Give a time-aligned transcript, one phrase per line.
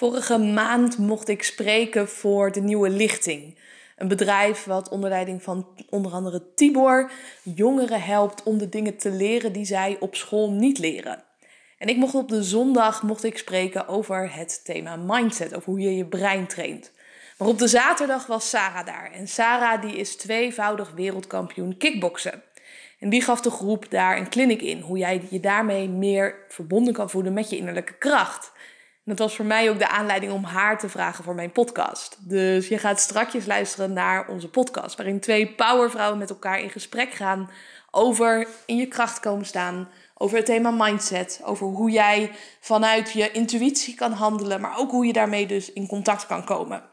[0.00, 3.58] Vorige maand mocht ik spreken voor de Nieuwe Lichting.
[3.96, 7.10] Een bedrijf wat onder leiding van onder andere Tibor
[7.42, 11.22] jongeren helpt om de dingen te leren die zij op school niet leren.
[11.78, 15.80] En ik mocht op de zondag mocht ik spreken over het thema mindset, over hoe
[15.80, 16.92] je je brein traint.
[17.38, 19.10] Maar op de zaterdag was Sarah daar.
[19.12, 22.42] En Sarah die is tweevoudig wereldkampioen kickboksen.
[22.98, 26.92] En die gaf de groep daar een clinic in, hoe jij je daarmee meer verbonden
[26.92, 28.52] kan voelen met je innerlijke kracht.
[29.10, 32.16] Dat was voor mij ook de aanleiding om haar te vragen voor mijn podcast.
[32.20, 37.12] Dus je gaat strakjes luisteren naar onze podcast, waarin twee powervrouwen met elkaar in gesprek
[37.12, 37.50] gaan
[37.90, 43.30] over in je kracht komen staan, over het thema mindset, over hoe jij vanuit je
[43.30, 46.89] intuïtie kan handelen, maar ook hoe je daarmee dus in contact kan komen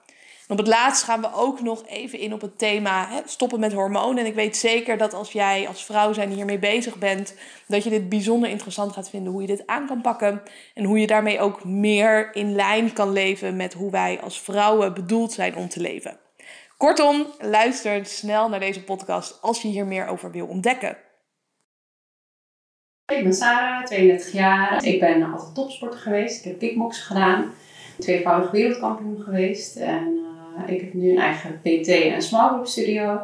[0.48, 3.74] op het laatst gaan we ook nog even in op het thema hè, stoppen met
[3.74, 4.18] hormonen.
[4.18, 7.36] En ik weet zeker dat als jij als vrouw zijn hiermee bezig bent,
[7.68, 10.42] dat je dit bijzonder interessant gaat vinden hoe je dit aan kan pakken.
[10.73, 14.94] En hoe je daarmee ook meer in lijn kan leven met hoe wij als vrouwen
[14.94, 16.20] bedoeld zijn om te leven.
[16.78, 20.98] Kortom, luister snel naar deze podcast als je hier meer over wil ontdekken.
[23.14, 24.86] Ik ben Sarah, 32 jaar.
[24.86, 26.38] Ik ben altijd topsporter geweest.
[26.38, 27.54] Ik heb kickboksen gedaan.
[28.00, 29.76] Tweevoudig wereldkampioen geweest.
[29.76, 30.27] En
[30.66, 33.19] ik heb nu een eigen PT en small group studio.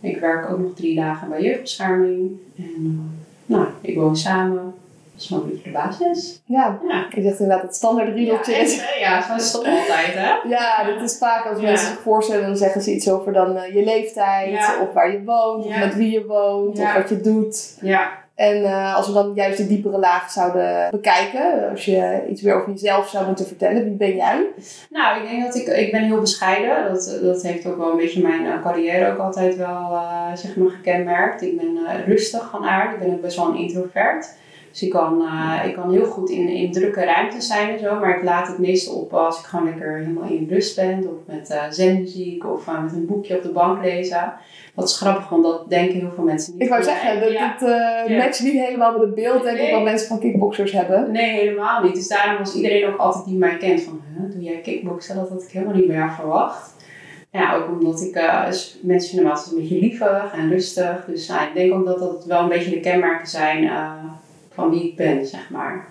[0.00, 2.30] Ik werk ook nog drie dagen bij jeugdbescherming.
[2.56, 4.74] En uh, nou, ik woon samen.
[5.12, 6.42] Dat is wel een beetje de basis.
[6.44, 7.06] Ja, ja.
[7.10, 8.82] ik dacht inderdaad het standaard riedeltje ja, is.
[9.00, 10.48] Ja, zo is het altijd hè.
[10.48, 13.74] Ja, dat is vaak als mensen zich voorstellen, dan zeggen ze iets over dan uh,
[13.74, 17.78] je leeftijd, of waar je woont, of met wie je woont, of wat je doet.
[17.80, 18.24] Ja.
[18.36, 22.54] En uh, als we dan juist die diepere laag zouden bekijken, als je iets meer
[22.54, 24.46] over jezelf zou moeten vertellen, wie ben jij?
[24.90, 26.92] Nou, ik denk dat ik, ik ben heel bescheiden.
[26.92, 30.56] Dat, dat heeft ook wel een beetje mijn uh, carrière ook altijd wel uh, zeg
[30.56, 31.42] maar gekenmerkt.
[31.42, 34.34] Ik ben rustig van aard, ik ben ook best wel een introvert.
[34.76, 35.24] Dus ik kan,
[35.64, 38.58] ik kan heel goed in, in drukke ruimtes zijn en zo, maar ik laat het
[38.58, 40.98] meestal op als ik gewoon lekker helemaal in rust ben.
[40.98, 44.32] Of met zenmuziek of met een boekje op de bank lezen.
[44.74, 46.62] Dat is grappig, want dat denken heel veel mensen niet.
[46.62, 47.56] Ik wou zeggen, dat ja.
[48.08, 51.10] uh, matcht niet helemaal met het beeld denk ik wat mensen van kickboxers hebben.
[51.10, 51.94] Nee, helemaal niet.
[51.94, 55.16] Dus daarom was iedereen ook altijd die mij kent van, huh, doe jij kickboksen?
[55.16, 56.74] Dat had ik helemaal niet meer verwacht.
[57.30, 58.44] Ja, ook omdat ik, uh,
[58.80, 61.04] mensen vinden me altijd een beetje lievig en rustig.
[61.06, 63.92] Dus nou, ik denk ook dat dat wel een beetje de kenmerken zijn uh,
[64.56, 65.88] van wie ik ben, zeg maar.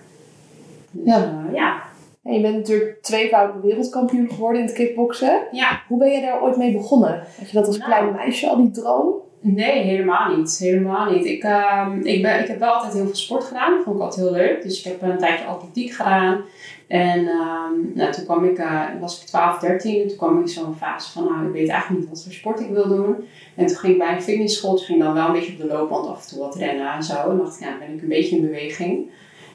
[0.90, 1.44] Dus, ja.
[1.52, 1.82] ja.
[2.22, 5.42] En je bent natuurlijk tweevoudig wereldkampioen geworden in het kickboksen.
[5.52, 5.82] Ja.
[5.88, 7.22] Hoe ben je daar ooit mee begonnen?
[7.38, 7.90] Had je dat als nou.
[7.90, 9.14] klein meisje al, die droom?
[9.48, 10.58] Nee, helemaal niet.
[10.58, 11.24] Helemaal niet.
[11.24, 13.70] Ik, uh, ik, ben, ik heb wel altijd heel veel sport gedaan.
[13.74, 14.62] Dat vond ik altijd heel leuk.
[14.62, 16.40] Dus ik heb een tijdje atletiek gedaan.
[16.86, 20.02] En uh, nou, toen kwam ik, uh, was ik 12, 13.
[20.02, 22.60] En toen kwam ik zo'n fase van, nou, ik weet eigenlijk niet wat voor sport
[22.60, 23.16] ik wil doen.
[23.54, 24.76] En toen ging ik bij een fitnessschool.
[24.76, 27.30] Ging dan wel een beetje op de loopband af en toe wat rennen en zo.
[27.30, 29.10] En dacht ik, dan ben ik een beetje in beweging.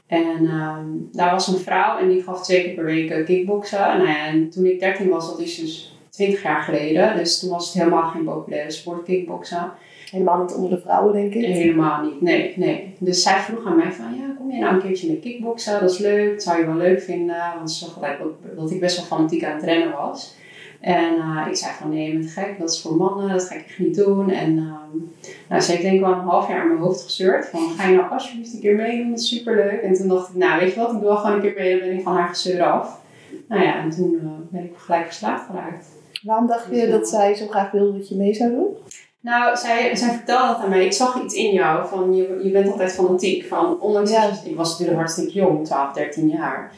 [0.06, 3.78] En um, daar was een vrouw en die gaf twee keer per week uh, kickboksen.
[3.78, 7.16] Nou en toen ik 13 was, dat is dus 20 jaar geleden.
[7.16, 9.72] Dus toen was het helemaal geen populaire sport, kickboksen.
[10.10, 11.44] Helemaal niet onder de vrouwen, denk ik?
[11.44, 12.94] Helemaal niet, nee, nee.
[12.98, 15.80] Dus zij vroeg aan mij van, ja, kom je nou een keertje met kickboksen?
[15.80, 17.36] Dat is leuk, dat zou je wel leuk vinden.
[17.56, 18.18] Want ze zag gelijk
[18.56, 20.34] dat, ik best wel fanatiek aan het rennen was.
[20.80, 23.54] En uh, ik zei van nee, je bent gek, dat is voor mannen, dat ga
[23.54, 24.30] ik echt niet doen.
[24.30, 25.14] En um,
[25.48, 27.88] nou, ze heeft denk ik wel een half jaar in mijn hoofd gestuurd van ga
[27.88, 29.80] je nou alsjeblieft een keer meedoen, dat is superleuk.
[29.82, 31.78] En toen dacht ik, nou weet je wat, ik doe wel gewoon een keer mee,
[31.78, 33.00] dan ben ik van haar gezeur af.
[33.48, 35.86] Nou ja, en toen uh, ben ik gelijk verslaafd geraakt.
[36.22, 38.76] Waarom dacht je dat zij zo graag wilde dat je mee zou doen?
[39.20, 40.84] Nou, zij, zij vertelde dat aan mij.
[40.84, 43.44] Ik zag iets in jou van je, je bent altijd fanatiek.
[43.44, 44.28] Van, ondanks ja.
[44.28, 46.72] dat je, ik was natuurlijk hartstikke jong, 12, 13 jaar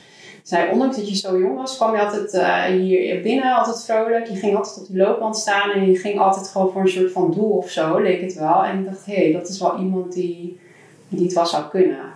[0.44, 4.26] zei, ondanks dat je zo jong was, kwam je altijd uh, hier binnen, altijd vrolijk.
[4.26, 7.12] Je ging altijd op die loopband staan en je ging altijd gewoon voor een soort
[7.12, 8.64] van doel of zo, leek het wel.
[8.64, 10.60] En ik dacht, hé, hey, dat is wel iemand die,
[11.08, 12.13] die het wel zou kunnen.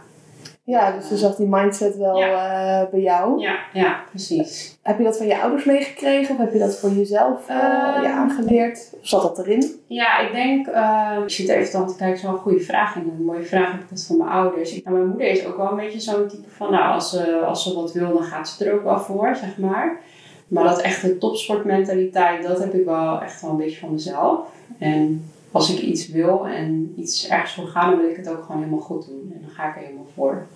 [0.69, 2.83] Ja, dus je zag die mindset wel ja.
[2.83, 3.41] uh, bij jou.
[3.41, 4.79] Ja, ja, precies.
[4.83, 8.17] Heb je dat van je ouders meegekregen of heb je dat voor jezelf uh, uh,
[8.17, 8.91] aangeleerd?
[9.01, 9.81] Of zat dat erin?
[9.87, 12.95] Ja, ik denk, ehm, ik zit even dan te kijken, zo'n goede vraag.
[12.95, 14.75] En een mooie vraag heb ik dat van mijn ouders.
[14.75, 17.37] Ik, nou, mijn moeder is ook wel een beetje zo'n type van, nou, als ze,
[17.37, 20.01] als ze wat wil, dan gaat ze er ook wel voor, zeg maar.
[20.49, 24.39] Maar dat echte topsportmentaliteit, dat heb ik wel echt wel een beetje van mezelf.
[24.79, 28.43] En als ik iets wil en iets ergens voor ga, dan wil ik het ook
[28.43, 29.33] gewoon helemaal goed doen.
[29.35, 30.47] En dan ga ik er helemaal voor.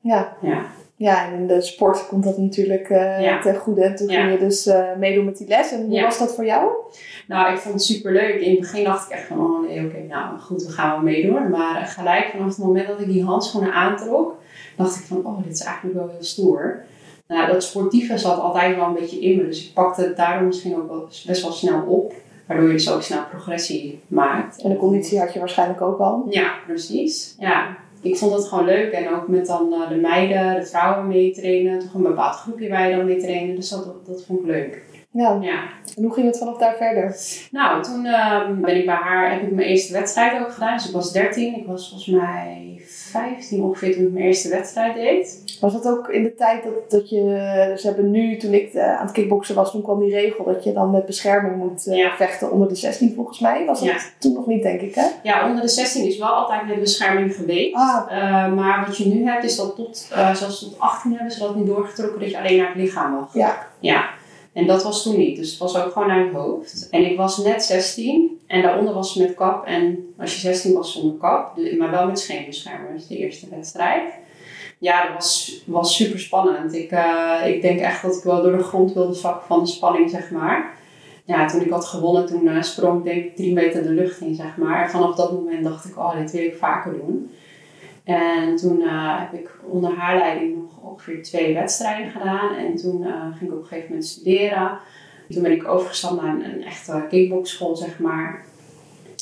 [0.00, 0.36] Ja.
[0.40, 0.64] ja.
[0.98, 3.40] Ja, en in de sport komt dat natuurlijk uh, ja.
[3.40, 3.94] ten goede.
[3.94, 5.72] Toen ging je dus uh, meedoen met die les.
[5.72, 6.70] En hoe was dat voor jou?
[7.26, 8.40] Nou, ik vond het super leuk.
[8.40, 11.02] In het begin dacht ik echt van, oh nee, oké, nou goed, we gaan wel
[11.02, 11.50] meedoen.
[11.50, 14.36] Maar gelijk vanaf het moment dat ik die handschoenen aantrok,
[14.76, 16.84] dacht ik van, oh, dit is eigenlijk wel heel stoer.
[17.26, 19.46] Nou, dat sportieve zat altijd wel een beetje in me.
[19.46, 22.12] Dus ik pakte het daarom misschien ook wel, best wel snel op.
[22.46, 24.62] Waardoor je dus ook snel progressie maakt.
[24.62, 26.26] En de conditie had je waarschijnlijk ook al?
[26.30, 27.34] Ja, precies.
[27.38, 27.76] Ja.
[28.02, 28.92] Ik vond het gewoon leuk.
[28.92, 31.78] En ook met dan eh, de meiden, de vrouwen mee trainen.
[31.78, 33.56] Toch een bepaald groepje je dan mee trainen.
[33.56, 34.82] Dus dat, dat vond ik leuk.
[35.18, 35.38] Ja.
[35.40, 35.58] Ja.
[35.96, 37.16] En hoe ging het vanaf daar verder?
[37.50, 40.76] Nou, toen ehm, ben ik bij haar, heb ik mijn eerste wedstrijd ook gedaan.
[40.76, 41.56] Dus ik was 13.
[41.56, 45.56] Ik was volgens mij 15 ongeveer toen ik mijn eerste wedstrijd deed.
[45.60, 47.18] Was dat ook in de tijd dat, dat je...
[47.78, 50.64] Ze hebben nu, toen ik eh, aan het kickboksen was, toen kwam die regel dat
[50.64, 52.10] je dan met bescherming moet eh, Ja.
[52.16, 53.64] vechten onder de 16 volgens mij.
[53.66, 53.96] Was dat Ja.
[54.18, 55.06] toen nog niet, denk ik, hè?
[55.22, 57.74] Ja, onder de 16 is wel altijd met bescherming geweest.
[57.74, 59.96] Ah, Eh, maar wat je nu hebt is dat tot,
[60.34, 63.34] zelfs tot 18 hebben ze dat niet doorgetrokken dat je alleen naar het lichaam mag.
[63.34, 63.66] ja.
[63.80, 64.04] Ja,
[64.58, 65.36] en dat was toen niet.
[65.36, 66.88] Dus het was ook gewoon naar het hoofd.
[66.90, 69.64] En ik was net 16 en daaronder was ze met kap.
[69.64, 74.12] En als je 16 was zonder kap, maar wel met scheenbeschermers, de eerste wedstrijd.
[74.78, 76.74] Ja, dat was, was super spannend.
[76.74, 79.66] Ik, eh, ik denk echt dat ik wel door de grond wilde zakken van de
[79.66, 80.74] spanning, zeg maar.
[81.24, 84.20] Ja, toen ik had gewonnen, toen eh, sprong ik denk ik drie meter de lucht
[84.20, 84.82] in, zeg maar.
[84.82, 87.30] En vanaf dat moment dacht ik, oh, dit wil ik vaker doen.
[88.04, 92.54] En toen eh, heb ik onder haar leiding ongeveer twee wedstrijden gedaan.
[92.56, 94.78] En toen eh, ging ik op een gegeven moment studeren.
[95.28, 98.44] Toen ben ik overgestapt naar een, een echte kickboxschool, zeg maar.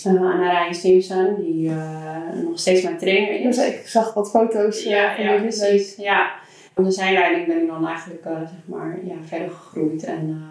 [0.04, 3.56] Eh naar Ryan Simpson, die eh, nog steeds mijn trainer is.
[3.56, 5.46] Dus ik zag wat foto's Ja, van ja, jullie.
[5.46, 5.96] precies.
[5.96, 6.30] Ja.
[6.74, 10.42] Onder zijn leiding ben ik dan eigenlijk zeg maar, ja, verder gegroeid en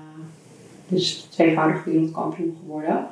[0.88, 3.08] dus tweevoudig wereldkampioen geworden.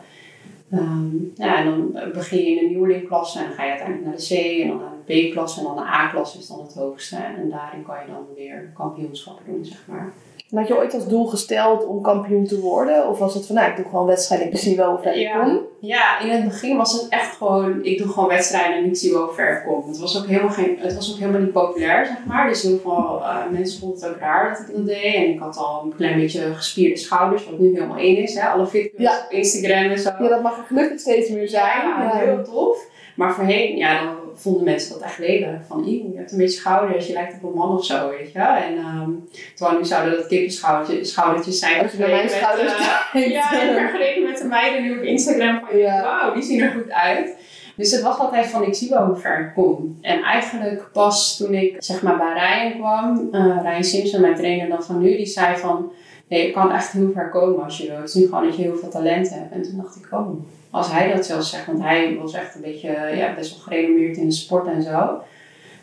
[0.73, 4.17] Ehm, ja, en dan begin je in de nieuwelingklasse en dan ga je uiteindelijk naar
[4.17, 7.15] de C en dan naar de B-klasse en dan de A-klasse is dan het hoogste.
[7.15, 10.13] En daarin kan je dan weer kampioenschappen doen, zeg maar.
[10.53, 13.07] Had je ooit als doel gesteld om kampioen te worden?
[13.09, 15.21] Of was het van, nou, ik doe gewoon wedstrijden, ik zie wel hoe ver ik
[15.21, 15.43] Ja.
[15.43, 15.59] kom?
[15.79, 19.11] Ja, in het begin was het echt gewoon, ik doe gewoon wedstrijden en ik zie
[19.13, 19.87] wel hoe ver ik kom.
[19.87, 22.47] Het was ook helemaal, geen, het was ook helemaal niet populair, zeg maar.
[22.47, 25.15] Dus heel veel eh, mensen vonden het ook raar dat ik dat deed.
[25.15, 28.33] En ik had al een klein beetje gespierde schouders, wat nu helemaal één is.
[28.39, 28.47] Hè?
[28.47, 29.23] Alle fitness Ja.
[29.25, 30.09] op Instagram en zo.
[30.19, 31.87] Ja, dat mag er gelukkig steeds meer zijn.
[31.87, 32.85] Ja, heel tof.
[33.15, 35.61] Maar voorheen, ja, dan vonden mensen dat echt lelijk.
[35.67, 38.31] Van, "Ih, je hebt een beetje schouders, je lijkt op een man of zo, weet
[38.31, 38.39] je.
[38.39, 39.09] En ehm
[39.55, 41.81] terwijl nu zouden dat kippenschoudertjes schoudertjes zijn.
[41.83, 42.79] Als je naar mijn met, schouders eh,
[43.11, 43.29] kijkt.
[43.31, 46.01] ja, en vergeleken met de meiden nu op Instagram van, Ja.
[46.01, 47.35] wauw, die zien er goed uit.
[47.75, 49.97] Dus het was altijd van, ik zie wel hoe ver ik kom.
[50.01, 54.69] En eigenlijk pas toen ik zeg maar bij Ryan kwam, eh Ryan Simpson, mijn trainer
[54.69, 55.91] dan van nu, die zei van,
[56.27, 57.95] nee, je kan echt heel ver komen als je wil.
[57.95, 59.51] Het is nu gewoon dat je heel veel talent hebt.
[59.51, 60.29] En toen dacht ik, oh,
[60.73, 64.17] als hij dat zelfs zegt, want hij was echt een beetje, ja, best wel gerenommeerd
[64.17, 65.21] in de sport en zo.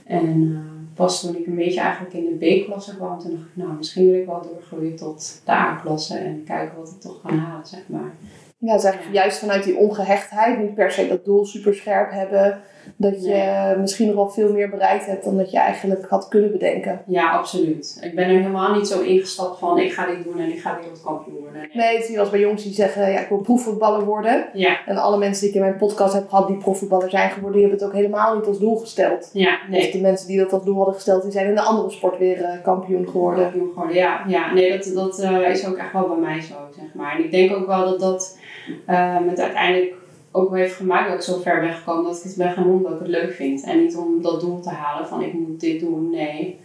[0.05, 3.57] En eh, pas toen ik een beetje eigenlijk in de B-klasse kwam, toen dacht ik,
[3.57, 7.39] nou, misschien wil ik wel doorgroeien tot de A-klasse en kijken wat ik toch kan
[7.39, 8.15] halen, zeg maar.
[8.59, 12.11] Ja, het is eigenlijk juist vanuit die ongehechtheid, niet per se dat doel super scherp
[12.11, 12.61] hebben,
[12.97, 16.53] dat je misschien nog wel veel meer bereikt hebt dan dat je eigenlijk had kunnen
[16.53, 17.03] bedenken.
[17.07, 17.99] Ja, absoluut.
[18.03, 20.79] Ik ben er helemaal niet zo ingestapt van, ik ga dit doen en ik ga
[20.81, 21.61] wereldkampioen worden.
[21.61, 21.71] Nee.
[21.73, 24.49] Nee, het is als bij jongens die zeggen, ja, ik wil profvoetballer worden.
[24.53, 27.61] Ja, En alle mensen die ik in mijn podcast heb gehad die profvoetballer zijn geworden,
[27.61, 29.31] die hebben het ook helemaal niet als doel gesteld.
[29.33, 29.93] ja, Of nee.
[29.93, 32.43] de mensen die dat als doel hadden gesteld, die zijn in de andere sport weer
[32.43, 33.43] eh, kampioen geworden.
[33.45, 34.25] Kampioen geworden, ja.
[34.29, 34.53] ja.
[34.53, 37.17] Nee, dat, dat eh, is ook echt wel bij mij zo, zeg maar.
[37.17, 38.39] En ik denk ook wel dat dat
[38.87, 39.95] eh, het uiteindelijk
[40.33, 41.75] ook heeft gemaakt dat ik zo ver ben
[42.05, 43.63] dat ik het ben gaan doen omdat ik het leuk vind.
[43.63, 46.11] En niet om dat doel te halen van ik moet dit doen.
[46.11, 46.61] Nee,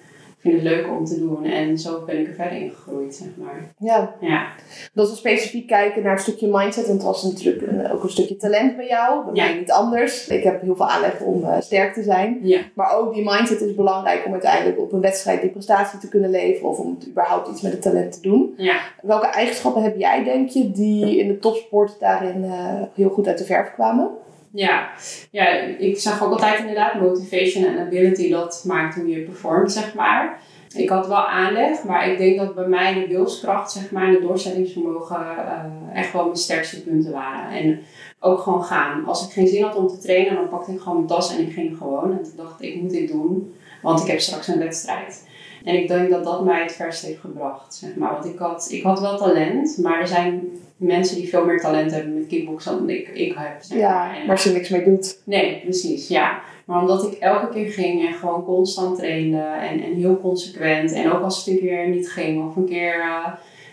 [0.52, 1.46] vind het leuk om te doen.
[1.46, 3.74] En zo ben ik er verder in gegroeid, zeg maar.
[3.78, 4.48] Ja, Ja,
[4.94, 6.86] dat we specifiek kijken naar een stukje mindset.
[6.88, 9.26] En het was natuurlijk een- ook een stukje talent bij jou.
[9.26, 9.44] Bij Ja.
[9.50, 10.28] mij niet anders.
[10.28, 12.40] Ik heb heel veel aanleg om eh, sterk te zijn.
[12.42, 12.60] ja.
[12.74, 16.30] Maar ook die mindset is belangrijk om uiteindelijk op een wedstrijd die prestatie te kunnen
[16.30, 16.70] leveren.
[16.70, 18.54] Of om überhaupt iets met het talent te doen.
[18.58, 18.80] ja.
[19.02, 23.38] Welke eigenschappen heb jij, denk je, die in de topsport daarin eh, heel goed uit
[23.38, 24.10] de verf kwamen?
[24.56, 24.90] Ja.
[25.32, 29.94] ja, ik zeg ook altijd inderdaad motivation en ability, dat maakt hoe je performt, zeg
[29.94, 30.40] maar.
[30.76, 34.14] Ik had wel aanleg, maar ik denk dat bij mij de wilskracht, zeg maar, en
[34.14, 37.50] het doorzettingsvermogen eh, echt wel mijn sterkste punten waren.
[37.50, 37.80] En
[38.20, 39.06] ook gewoon gaan.
[39.06, 41.48] Als ik geen zin had om te trainen, dan pakte ik gewoon mijn tas en
[41.48, 42.12] ik ging gewoon.
[42.12, 45.28] En toen dacht ik, moet dit doen, want ik heb straks een wedstrijd.
[45.64, 48.12] En ik denk dat dat mij het verst heeft gebracht, maar.
[48.12, 51.92] Want ik had, ik had wel talent, maar er zijn mensen die veel meer talent
[51.92, 53.56] hebben met kickboksen dan ik, ik heb.
[53.62, 54.16] Zeg Ja.
[54.18, 55.20] En- waar ze niks mee doet.
[55.24, 56.40] Nee, precies, ja.
[56.66, 60.92] Maar omdat ik elke keer ging en gewoon constant trainde en, en heel consequent.
[60.92, 63.28] En ook als het een keer niet ging of een keer, eh,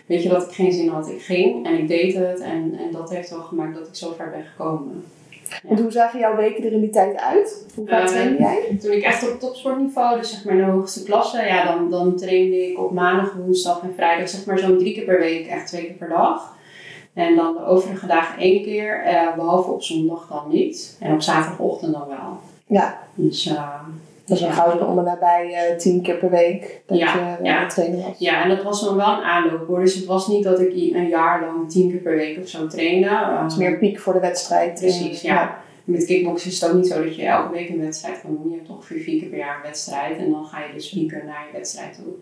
[0.05, 2.39] weet je, dat ik geen zin had, ik ging en ik deed het.
[2.39, 5.03] En, en dat heeft wel gemaakt dat ik zo ver ben gekomen.
[5.63, 7.65] Want hoe zagen jouw weken er in die tijd uit?
[7.75, 8.77] Hoe vaak Eh, trainde jij?
[8.81, 12.17] Toen ik echt op topsportniveau, dus zeg maar in de hoogste klasse, ja, dan, dan
[12.17, 15.67] trainde ik op maandag, woensdag en vrijdag zeg maar zo'n drie keer per week, echt
[15.67, 16.55] twee keer per dag.
[17.13, 20.97] En dan de overige dagen één keer, eh, behalve op zondag dan niet.
[20.99, 22.37] En op zaterdagochtend dan wel.
[22.67, 23.79] Ja, Dus eh,
[24.25, 27.43] dus dan gauw zo om en nabij eh, tien keer per week dat Ja, je
[27.43, 27.67] ja.
[27.67, 28.17] trainen was.
[28.17, 29.79] Ja, en dat was dan wel een aanloop hoor.
[29.79, 32.67] Dus het was niet dat ik een jaar lang tien keer per week of zo
[32.67, 33.09] trainde.
[33.41, 34.79] Het is meer piek voor de wedstrijd.
[34.79, 35.61] Precies, ja.
[35.83, 38.51] Met kickboksen is het ook niet zo dat je elke week een wedstrijd kan doen.
[38.51, 40.17] Je hebt ongeveer vier keer per jaar een wedstrijd.
[40.17, 42.13] En dan ga je dus pieken naar je wedstrijd toe.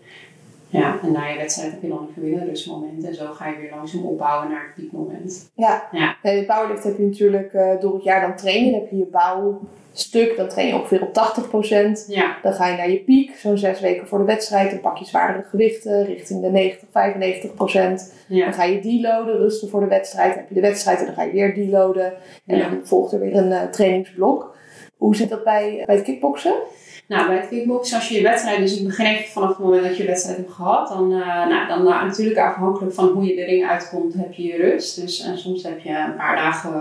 [0.72, 3.04] Ja, en na je wedstrijd heb je dan een verwinnerrustmoment.
[3.04, 5.50] En zo ga je weer langzaam opbouwen naar het piekmoment.
[5.54, 6.16] Ja, Ja.
[6.22, 8.70] en in powerlift heb je natuurlijk eh, door het jaar dan trainen.
[8.72, 12.04] Dan heb je je bouwstuk, dan train je ongeveer op 80%.
[12.08, 14.70] Ja, Dan ga je naar je piek, zo'n zes weken voor de wedstrijd.
[14.70, 18.14] Dan pak je zwaardere gewichten richting de 90, 95 procent.
[18.28, 18.44] ja.
[18.44, 20.28] Dan ga je deloaden, rusten voor de wedstrijd.
[20.28, 22.12] Dan heb je de wedstrijd en dan ga je weer deloaden.
[22.46, 22.68] En Ja.
[22.68, 24.56] dan volgt er weer een eh, trainingsblok.
[24.96, 26.54] Hoe zit dat bij, bij het kickboksen?
[27.06, 29.82] Nou, bij het kickboksen, als je je wedstrijd, dus ik begin even vanaf het moment
[29.82, 33.24] dat je je wedstrijd hebt gehad, dan, eh, nou, dan eh, natuurlijk afhankelijk van hoe
[33.24, 35.00] je de ring uitkomt, heb je je rust.
[35.00, 36.72] Dus en soms heb je een paar dagen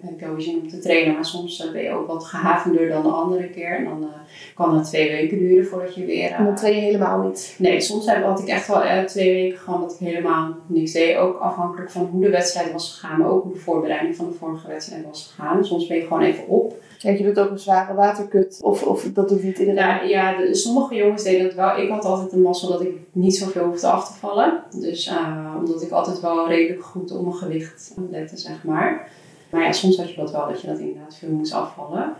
[0.00, 3.08] heb weer zin om te trainen, maar soms ben je ook wat gehavender dan de
[3.08, 3.76] andere keer.
[3.76, 4.08] En dan
[4.54, 6.30] kan het twee weken duren voordat je weer...
[6.30, 7.54] En dan train je helemaal niet.
[7.58, 11.16] Nee, soms heb, had ik echt wel twee weken gewoon dat ik helemaal niks deed.
[11.16, 14.34] Ook afhankelijk van hoe de wedstrijd was gegaan, maar ook hoe de voorbereiding van de
[14.34, 15.64] vorige wedstrijd was gegaan.
[15.64, 16.74] Soms ben je gewoon even op.
[16.98, 18.58] Kijk, je doet ook een zware waterkut.
[18.62, 19.77] Of, of dat doet niet iedereen.
[19.78, 21.76] Ja, ja de- sommige jongens deden het wel.
[21.78, 24.62] Ik had altijd de mazzel dat ik niet zoveel hoefde af te vallen.
[24.80, 29.10] Dus eh, omdat ik altijd wel redelijk goed op mijn gewicht lette, zeg maar.
[29.50, 32.12] Maar ja, soms had je dat wel, dat je dat inderdaad veel moest afvallen.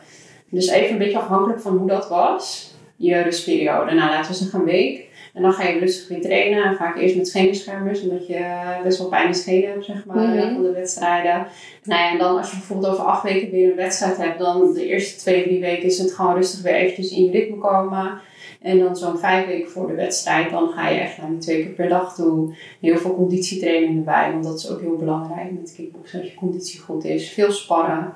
[0.50, 2.74] Dus even een beetje afhankelijk van hoe dat was.
[2.96, 3.94] Je rustperiode.
[3.94, 5.07] Nou, laten we zeggen een week.
[5.38, 6.64] En dan ga je rustig weer trainen.
[6.64, 8.44] En vaak eerst met scheenbeschermers, omdat je
[8.82, 10.52] best wel pijn in schenen hebt, zeg maar, Mhm.
[10.54, 11.46] van de wedstrijden.
[11.84, 14.72] Nou ja, en dan als je bijvoorbeeld over acht weken weer een wedstrijd hebt, dan
[14.72, 18.20] de eerste twee, drie weken is het gewoon rustig weer eventjes in je ritme komen.
[18.62, 21.62] En dan zo'n vijf weken voor de wedstrijd, dan ga je echt naar die twee
[21.62, 22.54] keer per dag toe.
[22.80, 26.80] Heel veel conditietraining erbij, want dat is ook heel belangrijk met kickboksen, dat je conditie
[26.80, 27.30] goed is.
[27.30, 28.12] Veel sparren.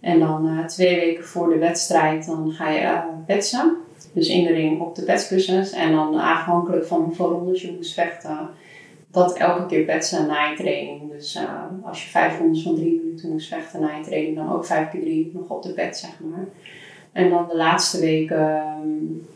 [0.00, 3.76] En dan eh, twee weken voor de wedstrijd, dan ga je eh petsen.
[4.12, 5.72] Dus in de ring op de petskussens.
[5.72, 8.48] En dan afhankelijk van hoeveel rondes je moest vechten,
[9.10, 11.10] dat elke keer petsen na je training.
[11.12, 14.52] Dus eh, als je vijf rondes van drie minuten moest vechten na je training, dan
[14.52, 16.44] ook vijf keer drie nog op de pet, zeg maar.
[17.12, 18.88] En dan de laatste weken ehm,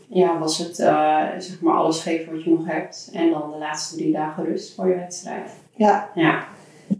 [0.07, 3.09] ja, was het eh, zeg maar alles geven wat je nog hebt.
[3.13, 5.51] En dan de laatste drie dagen rust voor je wedstrijd.
[5.75, 6.09] Ja.
[6.15, 6.43] Ja,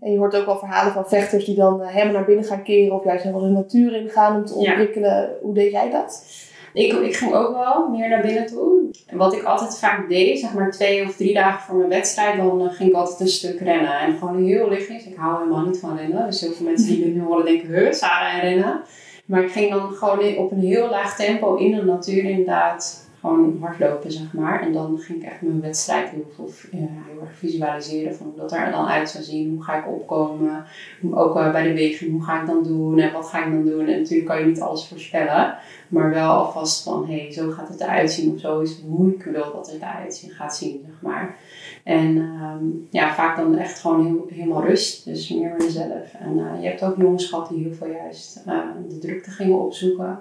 [0.02, 2.64] En je hoort ook wel verhalen van vechters die dan eh, helemaal naar binnen gaan
[2.64, 2.96] keren.
[2.96, 4.70] Of juist helemaal de natuur ingaan om te Ja.
[4.72, 5.30] ontwikkelen.
[5.42, 6.26] Hoe deed jij dat?
[6.74, 8.90] Ik, ik ging ook wel meer naar binnen toe.
[9.08, 12.38] En wat ik altijd vaak deed, zeg maar twee of drie dagen voor mijn wedstrijd,
[12.38, 14.00] dan eh, ging ik altijd een stuk rennen.
[14.00, 15.06] En gewoon heel lichtjes.
[15.06, 16.26] Ik hou helemaal niet van rennen.
[16.26, 18.82] Dus heel veel mensen die dit nu horen denken, huh, Sarah en rennen.
[19.26, 23.58] Maar ik ging dan gewoon op een heel laag tempo in de natuur inderdaad gewoon
[23.62, 24.62] hardlopen, zeg maar.
[24.62, 28.36] En dan ging ik echt mijn wedstrijd heel, veel, ja, heel erg visualiseren van hoe
[28.36, 29.50] dat er dan uit zou zien.
[29.50, 30.66] Hoe ga ik opkomen?
[31.12, 33.00] Ook eh, bij de weging, hoe ga ik dan doen?
[33.00, 33.88] En wat ga ik dan doen?
[33.88, 35.58] En natuurlijk kan je niet alles voorspellen.
[35.88, 38.34] Maar wel alvast van, hé, hey, zo gaat het eruit zien.
[38.34, 41.36] Of zo is hoe ik wil dat het eruit gaat zien, zeg maar.
[41.84, 45.06] En ehm, ja, vaak dan echt gewoon heel, helemaal rust.
[45.06, 46.14] Dus meer met jezelf.
[46.20, 49.60] En eh, je hebt ook jongens gehad die heel veel juist eh, de drukte gingen
[49.60, 50.20] opzoeken.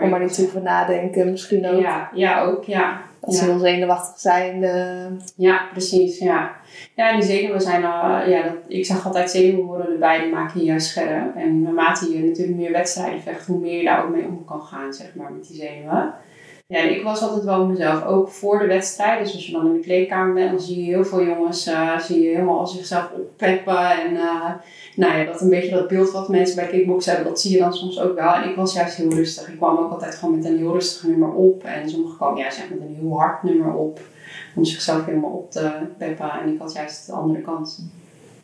[0.00, 1.30] Om maar niet hoeven nadenken.
[1.30, 3.00] Misschien ook Ja, ja, ook, ja.
[3.20, 3.50] als ze Ja.
[3.50, 4.64] heel zenuwachtig zijn.
[4.64, 6.50] eh, Ja, precies, ja.
[6.94, 10.60] Ja, en die zenuwen zijn, uh, ja, dat, ik zag altijd zenuwhoren erbij, die maken
[10.60, 11.36] je juist scherp.
[11.36, 14.60] En naarmate je natuurlijk meer wedstrijden vecht, hoe meer je daar ook mee om kan
[14.62, 16.14] gaan, zeg maar, met die zenuwen.
[16.68, 19.24] Ja, ik was altijd wel mezelf, ook voor de wedstrijd.
[19.24, 21.98] Dus als je dan in de kleedkamer bent, dan zie je heel veel jongens, eh,
[21.98, 23.90] zie je helemaal zichzelf oppeppen.
[23.90, 24.50] En uh,
[24.96, 27.58] nou ja, dat een beetje dat beeld wat mensen bij kickboksen hebben, dat zie je
[27.58, 28.32] dan soms ook wel.
[28.32, 29.48] En ik was juist heel rustig.
[29.48, 31.64] Ik kwam ook altijd gewoon met een heel rustig nummer op.
[31.64, 34.00] En sommigen kwamen juist met een heel hard nummer op.
[34.56, 36.30] Om zichzelf helemaal op te peppen.
[36.30, 37.84] En ik had juist de andere kant.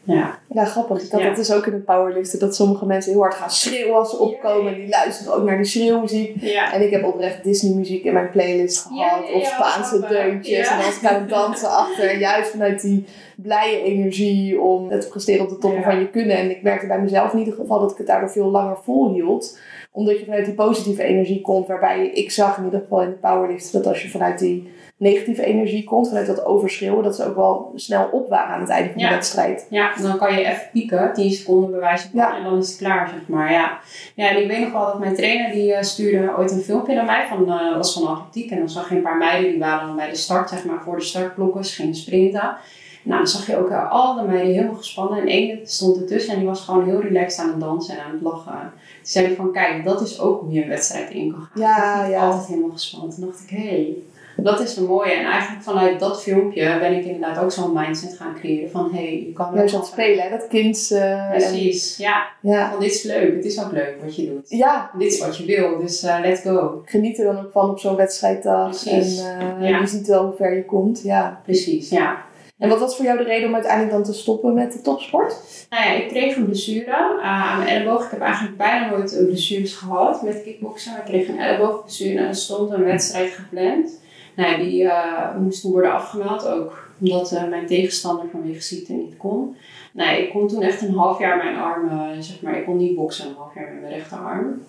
[0.02, 0.38] Ja.
[0.54, 1.02] Ja, grappig.
[1.02, 1.26] Ik had Ja.
[1.26, 2.38] dat dus ook in het powerliften.
[2.38, 4.72] Dat sommige mensen heel hard gaan schreeuwen als ze opkomen.
[4.74, 6.36] En die luisteren ook naar die schreeuwmuziek.
[6.40, 6.72] Ja.
[6.72, 9.32] En ik heb oprecht Disney muziek in mijn playlist gehad.
[9.34, 10.68] Of Spaanse deuntjes.
[10.68, 12.18] En dan was ik aan het dansen achter.
[12.18, 13.04] Juist vanuit die
[13.36, 16.36] blije energie om het te presteren op de toppen van je kunnen.
[16.36, 19.58] En ik merkte bij mezelf in ieder geval dat ik het daardoor veel langer volhield.
[19.92, 21.66] Omdat je vanuit die positieve energie komt.
[21.66, 25.44] Waarbij ik zag in ieder geval in de powerlift dat als je vanuit die negatieve
[25.44, 26.08] energie komt.
[26.08, 27.02] Vanuit dat overschreeuwen.
[27.04, 29.66] Dat ze ook wel snel op waren aan het einde van de wedstrijd.
[29.70, 32.36] Ja, dan kan je even pieken, 10 seconden bij wijze van, Ja.
[32.36, 33.52] en dan is het klaar, zeg maar.
[33.52, 33.78] Ja.
[34.14, 36.94] ja, en ik weet nog wel dat mijn trainer, die eh, stuurde ooit een filmpje
[36.94, 38.50] naar mij, van, eh, was van atletiek.
[38.50, 40.82] En dan zag je een paar meiden, die waren dan bij de start, zeg maar,
[40.84, 42.56] voor de startblokken, ze gingen sprinten.
[43.02, 45.18] Nou, dan zag je ook eh, al de meiden helemaal gespannen.
[45.18, 48.12] En één stond ertussen en die was gewoon heel relaxed aan het dansen en aan
[48.12, 48.52] het lachen.
[48.52, 48.70] Toen
[49.02, 51.62] zei ik van, kijk, dat is ook hoe je een wedstrijd in kan gaan.
[51.62, 52.26] Ja, ja.
[52.26, 53.14] altijd helemaal gespannen.
[53.14, 53.94] Toen dacht ik, hé, hey,
[54.36, 55.10] dat is een mooie.
[55.12, 58.98] En eigenlijk vanuit dat filmpje ben ik inderdaad ook zo'n mindset gaan creëren van, hé,
[59.02, 60.30] hey, je kan altijd- spelen, hè?
[60.30, 60.90] dat kind.
[60.90, 62.26] eh, Precies, ja.
[62.40, 62.70] ja.
[62.70, 64.48] Van dit is leuk, het is ook leuk wat je doet.
[64.50, 66.82] ja, Dit is wat je wil, dus eh, let's go.
[66.84, 68.68] geniet er dan ook van op zo'n wedstrijddag.
[68.68, 69.22] Precies.
[69.24, 69.78] En eh, Ja.
[69.80, 71.02] je ziet wel hoe ver je komt.
[71.02, 71.40] Ja.
[71.44, 72.22] Precies, ja.
[72.58, 75.36] En wat was voor jou de reden om uiteindelijk dan te stoppen met de topsport?
[75.70, 78.04] Nou ja, ik kreeg een blessure uh, aan mijn elleboog.
[78.04, 80.92] Ik heb eigenlijk bijna nooit een blessures gehad met kickboksen.
[80.96, 84.02] Ik kreeg een elleboogblessure en er stond een wedstrijd gepland.
[84.36, 89.16] Nou, die uh, moest toen worden afgemeld, ook omdat uh, mijn tegenstander vanwege ziekte niet
[89.16, 89.56] kon.
[89.92, 92.96] Nee, ik kon toen echt een half jaar mijn armen, zeg maar, ik kon niet
[92.96, 94.62] boksen een half jaar met mijn rechterarm.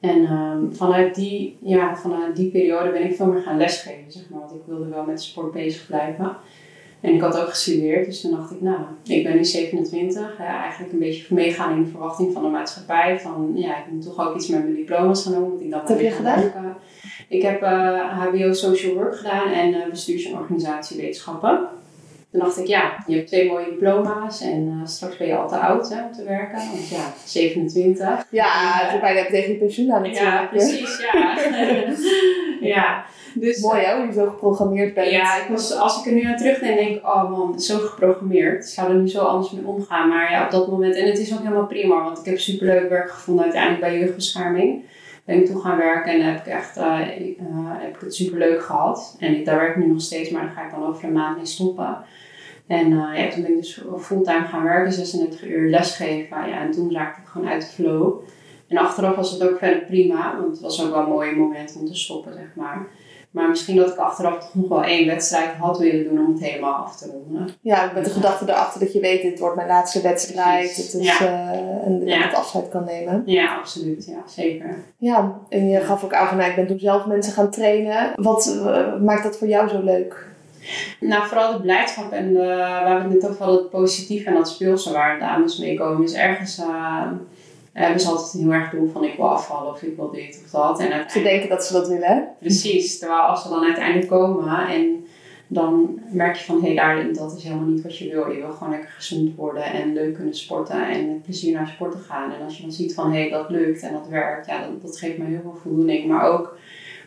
[0.00, 4.22] En um, vanuit, die, ja, vanuit die periode ben ik veel meer gaan lesgeven, zeg
[4.28, 6.36] maar, want ik wilde wel met sport bezig blijven.
[7.00, 10.62] En ik had ook gestudeerd, dus toen dacht ik, nou, ik ben nu 27, ja,
[10.62, 13.20] eigenlijk een beetje meegaan in de verwachting van de maatschappij.
[13.20, 15.50] Van, ja, ik moet toch ook iets met mijn diploma's gaan doen.
[15.50, 16.52] Moet ik dat heb je gedaan?
[17.32, 21.68] Ik heb uh, HBO Social Work gedaan en uh, bestuurs- en organisatiewetenschappen.
[22.30, 25.48] Toen dacht ik, ja, je hebt twee mooie diploma's en uh, straks ben je al
[25.48, 26.56] te oud hè, om te werken.
[26.56, 28.26] Want ja, 27.
[28.30, 30.30] Ja, het is bijna tegen je pensioen aan natuurlijk.
[30.30, 31.38] Ja, precies, ja.
[32.74, 33.04] ja.
[33.34, 35.10] Dus, Mooi hè, hoe je zo geprogrammeerd bent.
[35.10, 38.64] Ja, ik was, als ik er nu aan terugdenk, denk ik, oh man, zo geprogrammeerd.
[38.64, 40.08] Ik zou er nu zo anders mee omgaan.
[40.08, 42.88] Maar ja, op dat moment, en het is ook helemaal prima, want ik heb superleuk
[42.88, 44.84] werk gevonden uiteindelijk bij jeugdbescherming.
[45.24, 46.84] Ben ik toen gaan werken en heb ik echt uh,
[47.18, 49.16] uh, heb ik het superleuk gehad.
[49.18, 51.36] En daar werk ik nu nog steeds, maar daar ga ik dan over een maand
[51.36, 51.96] mee stoppen.
[52.66, 56.48] En uh, toen ben ik dus fulltime gaan werken, 36 uur lesgeven.
[56.48, 58.22] Ja, en toen raakte ik gewoon uit de flow.
[58.68, 61.76] En achteraf was het ook verder prima, want het was ook wel een mooi moment
[61.80, 62.86] om te stoppen, zeg maar.
[63.32, 66.42] Maar misschien dat ik achteraf toch nog wel één wedstrijd had willen doen om het
[66.42, 67.48] helemaal af te ronden.
[67.60, 70.76] Ja, met de gedachte erachter dat je weet, dit wordt mijn laatste wedstrijd.
[70.76, 71.22] Het is, ja.
[71.22, 72.16] uh, en dat ja.
[72.16, 73.22] ik het afscheid kan nemen.
[73.26, 74.06] Ja, absoluut.
[74.06, 74.84] Ja, zeker.
[74.96, 78.12] Ja, en je gaf ook aan van, nou, ik ben toen zelf mensen gaan trainen.
[78.14, 80.26] Wat uh, maakt dat voor jou zo leuk?
[81.00, 82.46] Nou, vooral de blijdschap en de,
[82.84, 86.14] waar we het net over hadden, het positief en dat speelse waar dames meekomen, is
[86.14, 86.58] ergens...
[86.58, 87.06] Uh,
[87.72, 90.50] hebben ze altijd heel erg doel van ik wil afvallen of ik wil dit of
[90.50, 90.80] dat.
[90.80, 92.28] En ze denken dat ze dat willen?
[92.38, 92.98] Precies.
[92.98, 95.06] Terwijl als ze dan uiteindelijk komen en
[95.46, 98.30] dan merk je van hé, hey, dat is helemaal niet wat je wil.
[98.30, 102.00] Je wil gewoon lekker gezond worden en leuk kunnen sporten en met plezier naar sporten
[102.00, 102.32] gaan.
[102.32, 104.82] En als je dan ziet van hé, hey, dat lukt en dat werkt, ja, dat,
[104.82, 106.08] dat geeft me heel veel voldoening.
[106.08, 106.56] Maar ook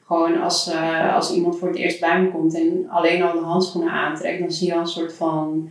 [0.06, 3.46] gewoon als, uh, als iemand voor het eerst bij me komt en alleen al de
[3.46, 5.70] handschoenen aantrekt, dan zie je al een soort van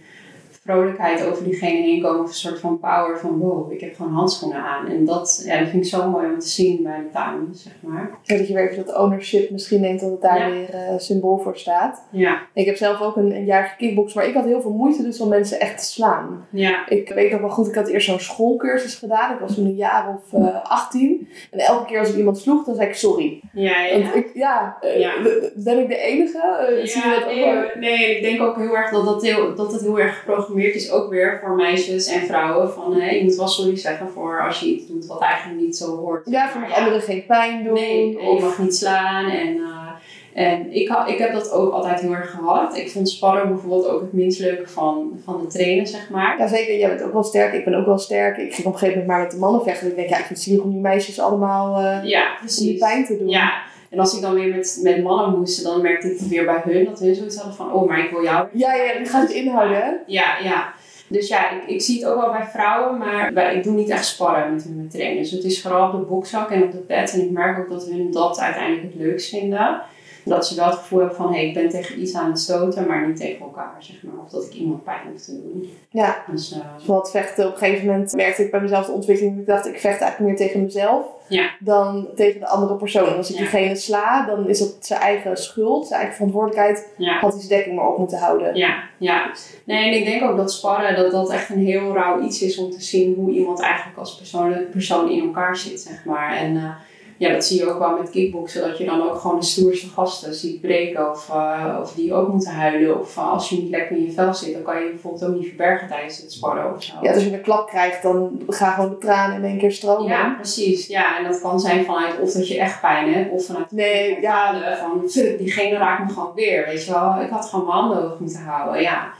[0.65, 2.21] vrolijkheid over diegene heen komen.
[2.21, 4.87] Of een soort van power van wow, ik heb gewoon handschoenen aan.
[4.87, 7.73] En dat, ja, dat vind ik zo mooi om te zien bij de dames, zeg
[7.81, 8.11] maar.
[8.23, 10.51] Ja, dat je weer even dat ownership misschien denkt dat het daar ja.
[10.51, 12.03] weer uh, symbool voor staat.
[12.11, 12.43] Ja.
[12.53, 15.21] Ik heb zelf ook een, een jaar gekickboxd, maar ik had heel veel moeite dus
[15.21, 16.47] om mensen echt te slaan.
[16.51, 16.89] Ja.
[16.89, 19.33] Ik weet nog wel goed, ik had eerst zo'n schoolcursus gedaan.
[19.33, 21.29] Ik was toen een jaar of uh, 18.
[21.51, 23.41] En elke keer als ik iemand sloeg, dan zei ik sorry.
[23.53, 23.99] Ja, ja.
[24.01, 25.13] Want ik, ja, uh, ja.
[25.55, 26.81] ben ik de enige?
[26.85, 29.73] Zie je dat nee, ook nee, ik denk ook heel erg dat, dat, heel, dat
[29.73, 32.73] het heel erg geprogrammeerd is ook weer voor meisjes en vrouwen.
[32.73, 35.77] Van hè, je moet wel sorry zeggen voor als je iets doet wat eigenlijk niet
[35.77, 36.31] zo hoort.
[36.31, 37.73] Ja, voor maar, anderen geen pijn doen.
[37.73, 38.39] Nee, of...
[38.39, 39.31] je mag niet slaan.
[39.31, 39.91] En, uh,
[40.33, 42.77] en ik, ha, ik heb dat ook altijd heel erg gehad.
[42.77, 46.39] Ik vond sparren bijvoorbeeld ook het minst leuke van, van de trainen, zeg maar.
[46.39, 46.79] Ja, zeker.
[46.79, 47.53] Jij bent ook wel sterk.
[47.53, 48.37] Ik ben ook wel sterk.
[48.37, 49.89] Ik ging op een gegeven moment maar met de mannen vechten.
[49.89, 53.05] Ik denk, ja, ik vind het zielig om die meisjes allemaal uh, ja, die pijn
[53.05, 53.29] te doen.
[53.29, 53.63] Ja,
[53.95, 56.63] en als ik dan weer met, met mannen moest, dan merkte ik het weer bij
[56.65, 56.85] hun.
[56.85, 58.49] Dat hun zoiets hadden van, oh, maar ik wil jou.
[58.53, 59.91] Ja, ja, die gaat het inhouden, hè?
[60.07, 60.73] Ja, ja.
[61.09, 63.89] Dus ja, ik, ik zie het ook wel bij vrouwen, maar bij, ik doe niet
[63.89, 65.31] echt sparren met hun trainers.
[65.31, 67.13] Dus het is vooral op de bokzak en op de pad.
[67.13, 69.83] En ik merk ook dat hun dat uiteindelijk het leukst vinden.
[70.25, 72.41] Dat ze wel het gevoel hebben van, hé, hey, ik ben tegen iets aan het
[72.41, 74.25] stoten, maar niet tegen elkaar, zeg maar.
[74.25, 75.71] Of dat ik iemand pijn hoef te doen.
[75.91, 77.47] Ja, dus, uh, zoals het vechten.
[77.47, 79.39] Op een gegeven moment merkte ik bij mezelf de ontwikkeling.
[79.39, 81.51] Ik dacht, ik vecht eigenlijk meer tegen mezelf ja.
[81.61, 83.09] dan tegen de andere persoon.
[83.09, 83.41] En als ik Ja.
[83.41, 86.93] diegene sla, dan is dat zijn eigen schuld, zijn eigen verantwoordelijkheid.
[86.97, 87.19] ja.
[87.19, 88.57] Had hij zijn dekking maar op moeten houden.
[88.57, 89.31] Ja, ja.
[89.65, 92.59] Nee, en ik denk ook dat sparren, dat dat echt een heel rauw iets is
[92.59, 96.37] om te zien hoe iemand eigenlijk als persoon, persoon in elkaar zit, zeg maar.
[96.37, 96.71] En uh,
[97.17, 99.89] ja, dat zie je ook wel met kickboksen, dat je dan ook gewoon de stoerste
[99.89, 103.01] gasten ziet breken of, uh, of die ook moeten huilen.
[103.01, 105.35] Of uh, als je niet lekker in je vel zit, dan kan je bijvoorbeeld ook
[105.35, 106.95] niet verbergen tijdens het sparren of zo.
[107.03, 110.07] Ja, als je een klap krijgt, dan gaan gewoon de tranen in één keer stromen.
[110.07, 110.87] Ja, precies.
[110.87, 114.21] Ja, en dat kan zijn vanuit of dat je echt pijn hebt, of vanuit Nee,
[114.21, 114.77] ja.
[114.77, 117.21] van diegene raakt me gewoon weer, weet je wel.
[117.21, 119.13] Ik had gewoon mijn handen hoog moeten houden, ja.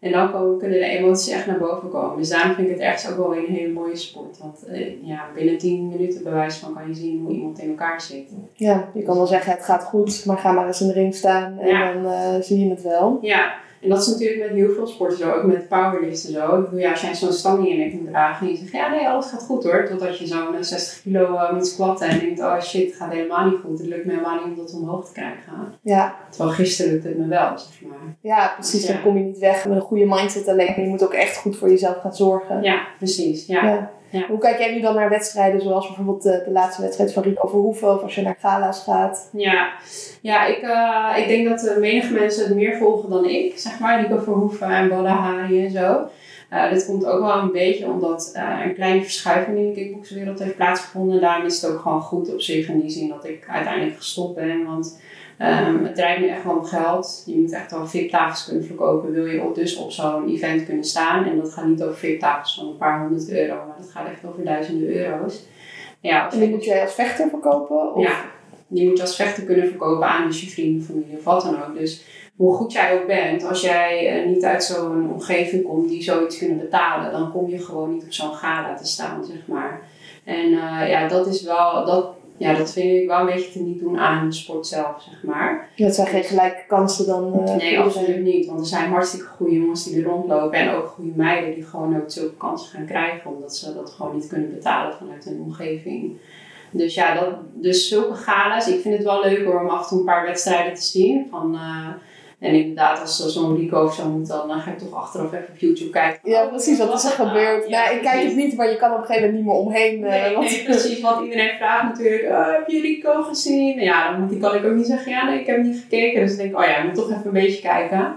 [0.00, 2.16] En dan komen, kunnen de emoties echt naar boven komen.
[2.16, 4.38] Dus daarom vind ik het ergens ook wel een hele mooie sport.
[4.38, 8.00] Want eh, ja, binnen 10 minuten bewijs van kan je zien hoe iemand in elkaar
[8.00, 8.30] zit.
[8.52, 11.14] Ja, je kan wel zeggen het gaat goed, maar ga maar eens in de ring
[11.14, 11.92] staan en Ja.
[11.92, 13.18] dan eh, zie je het wel.
[13.20, 13.54] Ja,
[13.86, 16.56] en dat is natuurlijk met heel veel sporten zo, ook met powerliften zo.
[16.58, 18.72] Ik bedoel, ja, als jij zo'n stang in je nek moet dragen en je zegt,
[18.72, 19.86] ja nee, alles gaat goed hoor.
[19.88, 23.12] Totdat je zo'n eh, 60 kilo uh, moet squatten en denkt, oh shit, het gaat
[23.12, 23.78] helemaal niet goed.
[23.78, 25.52] Het lukt me helemaal niet om dat omhoog te krijgen.
[25.82, 28.16] Ja, Terwijl gisteren lukte het me wel, zeg maar.
[28.20, 28.86] ja precies.
[28.86, 29.02] Dan Ja.
[29.02, 30.66] kom je niet weg met een goede mindset alleen.
[30.66, 32.62] maar Je moet ook echt goed voor jezelf gaan zorgen.
[32.62, 33.46] Ja, precies.
[33.46, 33.64] Ja.
[33.64, 33.90] Ja.
[34.18, 34.26] Ja.
[34.26, 37.48] Hoe kijk jij nu dan naar wedstrijden zoals bijvoorbeeld de, de laatste wedstrijd van Rico
[37.48, 39.28] Verhoeven of als je naar gala's gaat?
[39.32, 39.72] Ja,
[40.20, 43.78] ja ik, eh, ik denk dat uh, menige mensen het meer volgen dan ik, zeg
[43.78, 44.00] maar.
[44.00, 46.08] Rico Verhoeven en Bola Hari en zo.
[46.52, 50.38] Uh, dit komt ook wel een beetje omdat uh, een kleine verschuiving in de kickboxwereld
[50.38, 51.20] heeft plaatsgevonden.
[51.20, 54.34] Daarom is het ook gewoon goed op zich in die zin dat ik uiteindelijk gestopt
[54.34, 54.64] ben.
[54.64, 55.00] Want
[55.38, 57.22] um, het draait nu echt wel om geld.
[57.26, 59.12] Je moet echt wel VIP-tafels kunnen verkopen.
[59.12, 61.24] Wil je op, dus op zo'n event kunnen staan.
[61.24, 64.24] En dat gaat niet over VIP-tafels van een paar honderd euro, maar dat gaat echt
[64.24, 65.46] over duizenden euro's.
[66.00, 67.94] Ja, en die moet jij als vechter verkopen?
[67.94, 68.02] Of?
[68.02, 68.24] Ja,
[68.66, 71.62] die moet je als vechter kunnen verkopen aan dus je vrienden, familie of wat dan
[71.62, 71.78] ook.
[71.78, 72.04] Dus
[72.36, 76.38] hoe goed jij ook bent, als jij uh, niet uit zo'n omgeving komt die zoiets
[76.38, 79.80] kunnen betalen, dan kom je gewoon niet op zo'n gala te staan, zeg maar.
[80.24, 83.58] En uh, ja, dat is wel, dat, ja, dat vind ik wel een beetje te
[83.58, 85.68] niet doen aan de sport zelf, zeg maar.
[85.74, 87.42] Het zijn geen gelijke kansen dan?
[87.48, 88.46] Uh, nee, absoluut niet.
[88.46, 91.96] Want er zijn hartstikke goede jongens die er rondlopen en ook goede meiden die gewoon
[91.96, 96.16] ook zulke kansen gaan krijgen, omdat ze dat gewoon niet kunnen betalen vanuit hun omgeving.
[96.70, 98.68] Dus ja, dat, dus zulke gala's.
[98.68, 101.26] Ik vind het wel leuk hoor, om af en toe een paar wedstrijden te zien.
[101.30, 101.88] Van, uh,
[102.38, 105.48] en inderdaad, als er zo'n Rico of zo moet, dan ga ik toch achteraf even
[105.48, 106.30] op YouTube kijken.
[106.30, 107.68] Ja, precies, wat is er gebeurd?
[107.68, 110.00] Nou, ik kijk het niet, maar je kan op een gegeven moment niet meer omheen.
[110.00, 113.80] Uh, nee, nee, precies, want iedereen vraagt natuurlijk, uh, heb je Rico gezien?
[113.80, 116.20] Ja, dan kan ik ook niet zeggen, ja nee, ik heb niet gekeken.
[116.20, 118.16] Dus ik denk, oh ja, ik moet toch even een beetje kijken.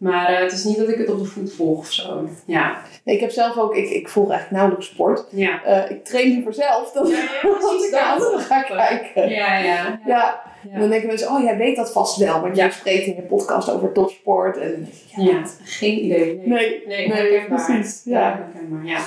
[0.00, 2.28] Maar uh, het is niet dat ik het op de voet volg of zo.
[2.44, 2.82] Ja.
[3.04, 5.24] Nee, ik heb zelf ook, ik, ik volg echt nauwelijks sport.
[5.30, 5.66] Ja.
[5.66, 9.28] Uh, ik train liever zelf dan ja, ja, als ik naar anderen ga kijken.
[9.28, 10.00] Ja, ja.
[10.06, 10.42] ja.
[10.72, 13.22] En dan denken mensen, oh jij weet dat vast wel, want jij spreekt in je
[13.22, 14.56] podcast over topsport.
[14.56, 16.40] En, ja, geen idee.
[16.44, 18.02] Nee, nee, nee, nee precies.
[18.04, 18.50] Ja.
[18.54, 19.00] Ja, ja.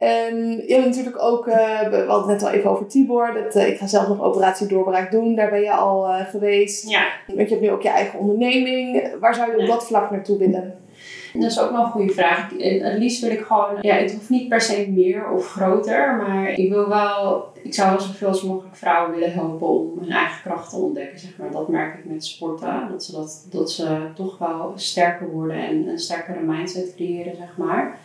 [0.00, 0.36] En
[0.66, 3.32] je hebt natuurlijk ook, uh, we hadden het net al even over Tibor.
[3.42, 5.34] Dat, uh, ik ga zelf nog operatie doorbraak doen.
[5.34, 6.88] Daar ben je al uh, geweest.
[6.88, 7.06] Ja.
[7.26, 9.08] Want je hebt nu ook je eigen onderneming.
[9.20, 10.78] Waar zou je op dat vlak naartoe willen?
[11.32, 12.50] Dat is ook wel een goede vraag.
[12.58, 16.50] Het liefst wil ik gewoon, ja, het hoeft niet per se meer of groter, maar
[16.50, 20.42] ik wil wel, ik zou wel zoveel als mogelijk vrouwen willen helpen om hun eigen
[20.42, 21.50] kracht te ontdekken, zeg maar.
[21.50, 25.88] Dat merk ik met sporten, dat ze, dat, dat ze toch wel sterker worden en
[25.88, 27.98] een sterkere mindset creëren, zeg maar.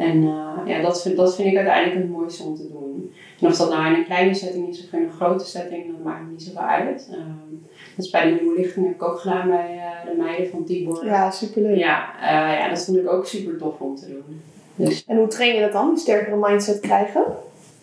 [0.00, 3.12] En eh, ja, dat vind, dat vind ik uiteindelijk het mooiste om te doen.
[3.40, 6.04] En of dat nou in een kleine setting is of in een grote setting, dat
[6.04, 7.08] maakt me niet zoveel uit.
[7.10, 7.50] Ehm,
[7.96, 10.64] dat is bij de nieuwe lichting heb ik ook gedaan bij eh, de meiden van
[10.64, 11.04] Tibor.
[11.04, 11.78] Ja, superleuk.
[11.78, 14.40] Ja, eh, ja, dat vond ik ook super tof om te doen.
[14.74, 15.88] Dus, En hoe train je dat dan?
[15.88, 17.24] Die sterkere mindset krijgen?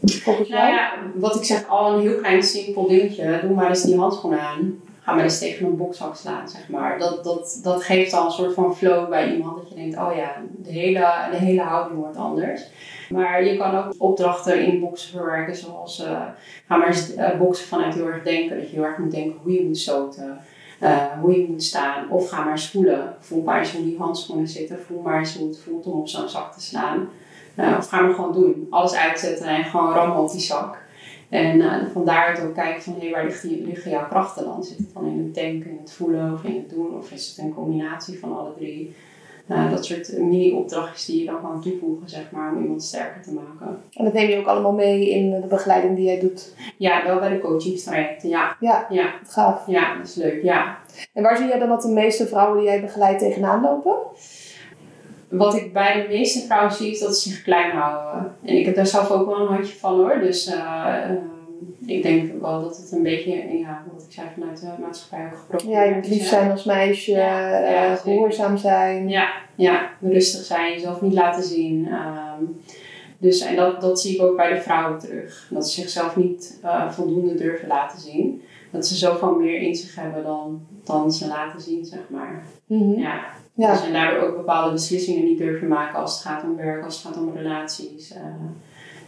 [0.01, 0.61] Volgens jou?
[0.61, 3.39] nou ja, wat ik zeg, al een heel klein simpel dingetje.
[3.41, 4.79] Doe maar eens die handschoenen aan.
[5.07, 6.99] Ga maar eens tegen een bokszak slaan, zeg maar.
[6.99, 9.57] Dat, dat, dat geeft al een soort van flow bij iemand.
[9.57, 12.61] Dat je denkt, oh ja, de hele, de hele houding wordt anders.
[13.09, 15.55] Maar je kan ook opdrachten in boksen verwerken.
[15.55, 16.21] Zoals, eh,
[16.67, 18.57] ga maar eens eh, boksen vanuit heel erg denken.
[18.57, 20.37] Dat je heel erg moet denken hoe je moet stoten.
[20.79, 22.09] eh, hoe je moet staan.
[22.09, 23.15] Of ga maar eens voelen.
[23.19, 24.79] Voel maar eens hoe die handschoenen zitten.
[24.87, 27.09] Voel maar eens hoe het voelt om op zo'n zak te slaan.
[27.77, 28.67] Of ga maar gewoon doen.
[28.69, 30.85] Alles uitzetten en gewoon rammen op die zak.
[31.29, 34.63] En uh, van daaruit ook kijken van hey, waar liggen, die- liggen jouw krachten dan?
[34.63, 36.97] Zit het dan in het denken, in het voelen of in het doen?
[36.97, 38.95] Of is het een combinatie van alle drie?
[39.45, 43.33] Nou, dat soort mini-opdrachtjes die je dan kan toevoegen, zeg maar, om iemand sterker te
[43.33, 43.81] maken.
[43.93, 46.53] En dat neem je ook allemaal mee in de begeleiding die jij doet.
[46.77, 48.57] Ja, wel bij de coachingstrajecten, ja.
[48.59, 49.67] Ja, Ja, gaaf.
[49.67, 50.77] ja, dat is leuk, ja.
[51.13, 53.95] En waar zie jij dan dat de meeste vrouwen die jij begeleidt tegenaan lopen?
[55.29, 58.35] Wat ik bij de meeste vrouwen zie, is dat ze zich klein houden.
[58.43, 60.19] En ik heb daar zelf ook wel een handje van hoor.
[60.19, 61.15] Dus eh, ehm,
[61.85, 65.37] ik denk wel dat het een beetje, ja, wat ik zei, vanuit de maatschappij ook
[65.37, 66.27] geprobeerd Ja, je moet lief hè.
[66.27, 69.09] zijn als meisje, Ja, ja, eh, gehoorzaam zijn.
[69.09, 71.87] Ja, ja, rustig zijn, jezelf niet laten zien.
[71.87, 72.43] Ehm,
[73.17, 75.47] dus, en dat, dat zie ik ook bij de vrouwen terug.
[75.51, 78.41] Dat ze zichzelf niet eh, voldoende durven laten zien.
[78.71, 82.43] Dat ze zoveel meer in zich hebben dan, dan ze laten zien, zeg maar.
[82.67, 82.99] Mhm.
[82.99, 83.25] Ja.
[83.57, 83.71] Ja.
[83.71, 86.95] Dus en daardoor ook bepaalde beslissingen niet durven maken als het gaat om werk, als
[87.03, 88.11] het gaat om relaties.
[88.13, 88.21] eh.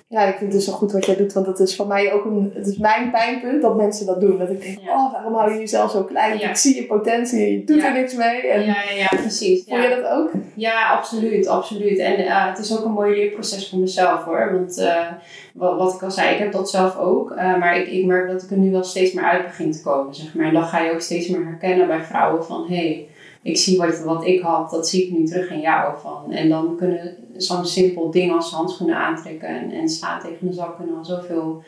[0.07, 2.13] Ja, ik vind het dus zo goed wat jij doet, want dat is voor mij
[2.13, 4.37] ook een, het is mijn pijnpunt dat mensen dat doen.
[4.37, 4.91] Dat ik denk, Ja.
[5.05, 6.39] oh, waarom hou je jezelf zo klein?
[6.39, 6.49] Ja.
[6.49, 7.87] Ik zie je potentie, je doet Ja.
[7.87, 8.47] er niks mee.
[8.47, 9.63] En ja, ja, precies.
[9.67, 10.31] voel je dat ook?
[10.55, 11.97] Ja, absoluut, absoluut.
[11.99, 14.49] En eh, het is ook een mooi leerproces voor mezelf hoor.
[14.53, 15.07] Want eh,
[15.53, 17.35] wat, wat ik al zei, ik heb dat zelf ook.
[17.35, 20.15] maar ik, ik merk dat ik er nu wel steeds meer uit begin te komen.
[20.15, 20.45] Zeg maar.
[20.45, 23.07] En dan ga je ook steeds meer herkennen bij vrouwen van hé, hey,
[23.49, 26.31] ik zie wat, wat ik had, dat zie ik nu terug in jou van.
[26.31, 30.77] En dan kunnen zo'n simpel ding als handschoenen aantrekken en, en slaan tegen de zak
[30.77, 31.63] kunnen al zoveel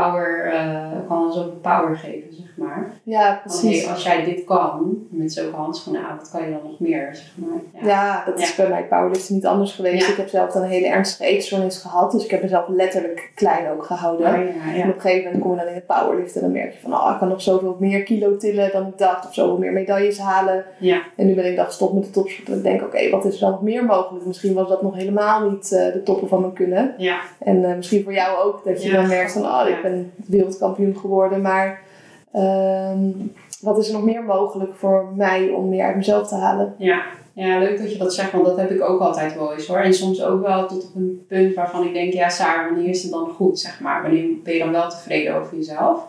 [0.00, 2.90] power, eh, kan ook power geven, zeg maar.
[3.02, 3.82] Ja, precies.
[3.82, 7.08] hey, als jij dit kan, met zulke handschoenen aan, wat kan je dan nog meer,
[7.12, 7.60] zeg maar.
[7.82, 7.88] Ja.
[7.88, 10.06] Ja, dat is bij mij powerlifting niet anders geweest.
[10.06, 10.12] Ja.
[10.12, 12.12] Ik heb zelf dan een hele ernstige eetstoornis gehad.
[12.12, 14.26] Dus ik heb mezelf letterlijk klein ook gehouden.
[14.26, 16.40] Oh, En op een gegeven moment kom je dan in het powerliften.
[16.40, 18.98] En dan merk je van, oh, ik kan nog zoveel meer kilo tillen dan ik
[18.98, 19.26] dacht.
[19.26, 20.64] Of zoveel meer medailles halen.
[20.78, 22.48] Ja, En nu ben ik dan gestopt met de topsport.
[22.48, 24.26] En ik denk, oké, wat is er dan nog meer mogelijk?
[24.26, 26.94] Misschien was dat nog helemaal niet eh, de toppen van mijn kunnen.
[26.98, 28.64] ja, En eh, misschien voor jou ook.
[28.64, 29.80] Dat je dan merkt van, oh.
[29.84, 31.40] Ik ben wereldkampioen geworden.
[31.40, 31.80] Maar
[32.32, 33.10] ehm,
[33.60, 36.74] wat is er nog meer mogelijk voor mij om meer uit mezelf te halen?
[36.78, 37.02] ja.
[37.34, 39.78] Ja, leuk dat je dat zegt, want dat heb ik ook altijd wel eens hoor.
[39.78, 43.02] En soms ook wel tot op een punt waarvan ik denk, ja Saar, wanneer is
[43.02, 44.02] het dan goed, zeg maar?
[44.02, 46.08] Wanneer ben je dan wel tevreden over jezelf?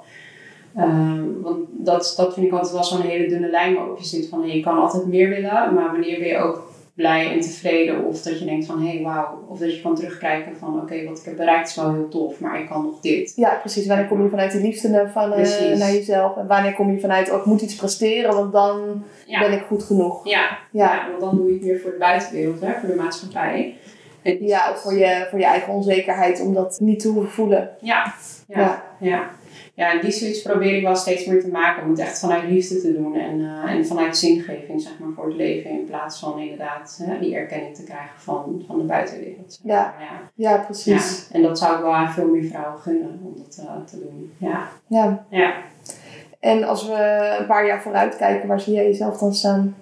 [0.75, 4.27] Ehm, want dat, dat vind ik altijd wel zo'n hele dunne lijn waarop je zit
[4.29, 8.05] van, je kan altijd meer willen, maar wanneer ben je ook blij en tevreden?
[8.05, 9.45] Of dat je denkt van, hé, hey, wauw.
[9.47, 12.39] Of dat je kan terugkijken van, oké, wat ik heb bereikt is wel heel tof,
[12.39, 13.33] maar ik kan nog dit.
[13.35, 13.87] Ja, precies.
[13.87, 16.37] Wanneer kom je vanuit die liefde naar, van, eh, naar jezelf?
[16.37, 19.39] En wanneer kom je vanuit, oh, ik moet iets presteren, want dan Ja.
[19.39, 20.27] ben ik goed genoeg.
[20.29, 20.93] Ja, Ja.
[20.93, 23.75] ja, want dan doe je het meer voor de buitenwereld, hè, voor de maatschappij.
[24.21, 27.69] En- Ja, of voor je, voor je eigen onzekerheid, om dat niet te hoeven voelen.
[27.81, 28.13] Ja,
[28.47, 28.83] ja, Ja.
[28.99, 29.29] ja.
[29.73, 29.91] Ja.
[29.91, 31.83] en die switch probeer ik wel steeds meer te maken.
[31.83, 33.15] Om het echt vanuit liefde te doen.
[33.15, 35.69] En, eh, en vanuit zingeving, zeg maar, voor het leven.
[35.71, 39.53] In plaats van inderdaad die erkenning te krijgen van, van de buitenwereld.
[39.61, 39.81] zeg Ja.
[39.97, 40.05] maar.
[40.05, 40.31] ja.
[40.35, 40.57] Ja, Ja.
[40.63, 41.29] precies.
[41.31, 44.33] En dat zou ik wel aan veel meer vrouwen gunnen om dat eh, te doen.
[44.37, 44.67] Ja.
[44.87, 45.25] Ja.
[45.29, 45.53] ja.
[46.39, 49.75] En als we een paar jaar vooruit kijken, waar zie jij jezelf dan staan?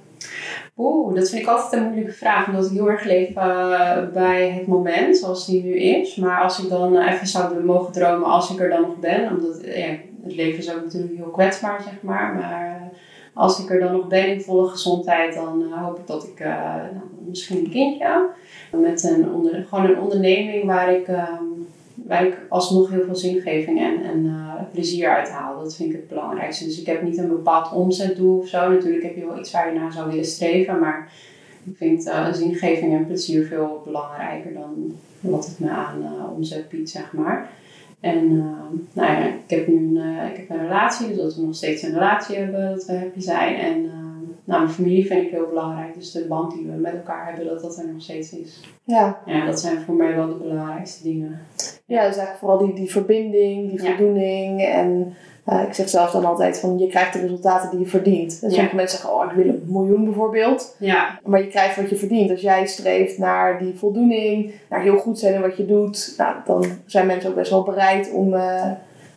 [0.83, 2.47] Oeh, dat vind ik altijd een moeilijke vraag.
[2.47, 6.15] Omdat ik heel erg leef eh, bij het moment zoals die nu is.
[6.15, 9.29] Maar als ik dan eh, even zou mogen dromen als ik er dan nog ben.
[9.29, 9.87] Omdat ja,
[10.23, 12.33] het leven is ook natuurlijk heel kwetsbaar, zeg maar.
[12.33, 12.97] Maar eh,
[13.33, 16.81] als ik er dan nog ben in volle gezondheid, dan hoop ik dat ik nou,
[17.27, 18.29] misschien een kindje.
[18.71, 21.07] Met een gewoon een onderneming waar ik,
[22.11, 25.33] waar ik alsnog heel veel zingeving en, en eh, plezier uit.
[25.63, 26.65] Dat vind ik het belangrijkste.
[26.65, 28.69] Dus ik heb niet een bepaald omzetdoel of zo.
[28.69, 30.79] Natuurlijk heb je wel iets waar je naar zou willen streven.
[30.79, 31.11] Maar
[31.63, 36.69] ik vind eh, zingeving en plezier veel belangrijker dan wat het me aan eh, omzet
[36.69, 37.49] biedt, zeg maar.
[37.99, 38.35] En
[38.93, 39.97] nou ja, ik heb nu een,
[40.31, 43.19] ik heb een relatie, dus dat we nog steeds een relatie hebben, dat we happy
[43.19, 43.55] zijn.
[43.55, 43.91] En
[44.43, 45.93] nou, mijn familie vind ik heel belangrijk.
[45.93, 48.61] Dus de band die we met elkaar hebben, dat dat er nog steeds is.
[48.83, 51.39] Ja, Ja, dat zijn voor mij wel de belangrijkste dingen.
[51.85, 53.95] ja dus eigenlijk vooral die, die verbinding, die Ja.
[53.95, 54.61] voldoening.
[54.65, 55.13] En
[55.45, 58.39] eh, ik zeg zelf dan altijd van, je krijgt de resultaten die je verdient.
[58.41, 58.53] En Ja.
[58.55, 60.75] sommige mensen zeggen, oh, ik wil een miljoen bijvoorbeeld.
[60.79, 62.31] Ja, Maar je krijgt wat je verdient.
[62.31, 66.35] Als jij streeft naar die voldoening, naar heel goed zijn in wat je doet, nou,
[66.45, 68.71] dan zijn mensen ook best wel bereid om, eh,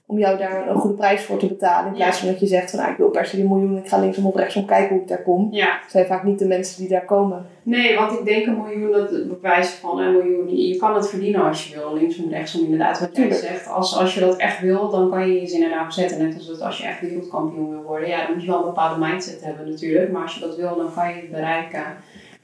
[0.06, 1.90] om jou daar een goede prijs voor te betalen.
[1.90, 3.88] In plaats van dat je zegt van nou, ik wil per se die miljoen, ik
[3.88, 5.48] ga linksom of rechtsom kijken hoe ik daar kom.
[5.50, 5.80] ja.
[5.88, 7.46] Zijn vaak niet de mensen die daar komen.
[7.62, 10.56] Nee, want ik denk een miljoen, dat bewijst van een miljoen.
[10.56, 13.00] Je kan het verdienen als je wil, linksom, rechtsom, inderdaad.
[13.00, 15.90] Wat jij zegt, als, als je dat echt wil, dan kan je je zin erop
[15.90, 16.26] zetten.
[16.26, 18.08] Net als dat als je echt wereldkampioen wil worden.
[18.08, 20.12] Ja, dan moet je wel een bepaalde mindset hebben natuurlijk.
[20.12, 21.82] Maar als je dat wil, dan kan je het bereiken.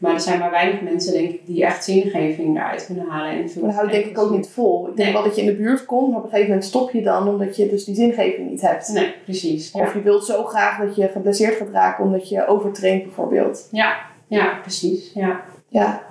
[0.01, 3.31] Maar er zijn maar weinig mensen, denk ik, die echt zingeving eruit kunnen halen.
[3.31, 4.81] En Maar dat houdt denk ik ook niet vol.
[4.89, 5.13] Ik denk Nee.
[5.13, 7.29] wel dat je in de buurt komt, maar op een gegeven moment stop je dan
[7.29, 8.89] omdat je dus die zingeving niet hebt.
[8.89, 9.71] Nee, precies.
[9.73, 9.81] Ja.
[9.81, 13.69] Of je wilt zo graag dat je geblesseerd gaat raken omdat je overtraint bijvoorbeeld.
[13.71, 15.11] Ja, ja, precies.
[15.15, 15.41] Ja.
[15.69, 16.03] Ja.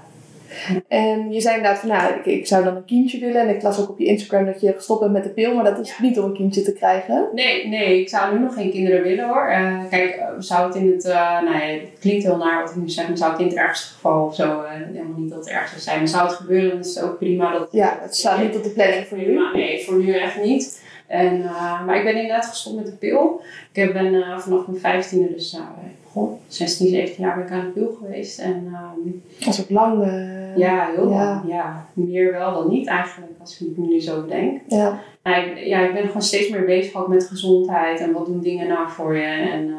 [0.88, 3.42] En je zei inderdaad van, nou, ik, ik zou dan een kindje willen.
[3.42, 5.56] En ik las ook op je Instagram dat je gestopt bent met de pil.
[5.56, 7.28] Maar dat is niet om een kindje te krijgen.
[7.34, 9.48] Nee, nee, ik zou nu nog geen kinderen willen hoor.
[9.48, 12.70] Eh, kijk, eh, zou het in het, eh, nou ja, het klinkt heel naar wat
[12.70, 15.40] ik nu zeg, maar zou het in het ergste geval of zo, helemaal niet dat
[15.40, 15.98] het erg zou zijn.
[15.98, 17.52] Maar zou het gebeuren, dan is het ook prima.
[17.52, 19.34] Dat, Ja, het staat niet op de planning voor nu.
[19.34, 20.88] Maar nee, voor nu echt niet.
[21.08, 21.42] En,
[21.86, 23.42] maar ik ben inderdaad gestopt met de pil.
[23.74, 25.58] Ik ben vanaf mijn vijftiende, dus
[26.12, 28.39] goh, 16, 17 jaar ben ik aan de pil geweest.
[28.39, 29.10] En ehm,
[29.45, 30.04] Dat is ook lang.
[30.04, 31.26] eh, ja, heel ja.
[31.26, 31.41] lang.
[31.52, 34.62] Ja, meer wel dan niet eigenlijk, als ik het nu zo bedenk.
[34.67, 35.00] ja.
[35.24, 38.41] Nou, ik, ja, ik ben gewoon steeds meer bezig ook met gezondheid en wat doen
[38.41, 39.24] dingen nou voor je.
[39.24, 39.76] En eh,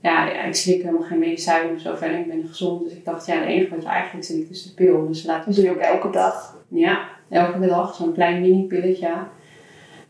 [0.00, 2.18] ja, ja, ik slik helemaal geen medicijnen of zo verder.
[2.18, 2.84] Ik ben gezond.
[2.84, 5.06] Dus ik dacht, ja, het enige wat je eigenlijk slikt is de pil.
[5.06, 6.56] Dus laten we doe je ook elke dag.
[6.68, 6.98] Ja,
[7.28, 9.08] elke dag zo'n klein mini-pilletje.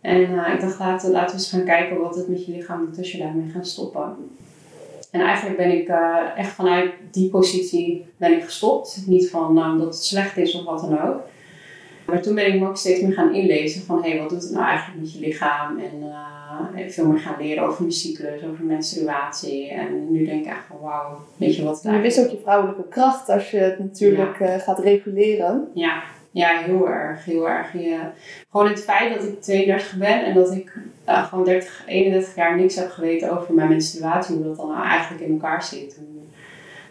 [0.01, 2.85] En eh, ik dacht, laten, laten we eens gaan kijken wat het met je lichaam
[2.87, 4.17] doet als je daarmee gaat stoppen.
[5.17, 5.89] En eigenlijk ben ik
[6.37, 9.03] echt vanuit die positie ben ik gestopt.
[9.07, 11.21] Niet van nou, dat het slecht is of wat dan ook.
[12.07, 14.43] Maar toen ben ik me ook steeds meer gaan inlezen van hé, hey, wat doet
[14.43, 15.79] het nou eigenlijk met je lichaam?
[15.79, 16.13] En
[16.77, 19.69] eh, veel meer gaan leren over mijn cyclus, over menstruatie.
[19.69, 22.41] En nu denk ik echt van wauw, weet je wat En je wist ook je
[22.43, 25.69] vrouwelijke kracht als je het natuurlijk eh, gaat reguleren.
[25.75, 27.25] Ja, ja, heel erg.
[27.25, 27.73] Heel erg.
[27.73, 28.13] Ja.
[28.51, 30.73] Gewoon het feit dat ik 32 ben en dat ik
[31.07, 34.87] eh, gewoon 30, 31 jaar niks heb geweten over mijn menstruatie, hoe dat dan nou
[34.87, 36.01] eigenlijk in elkaar zit.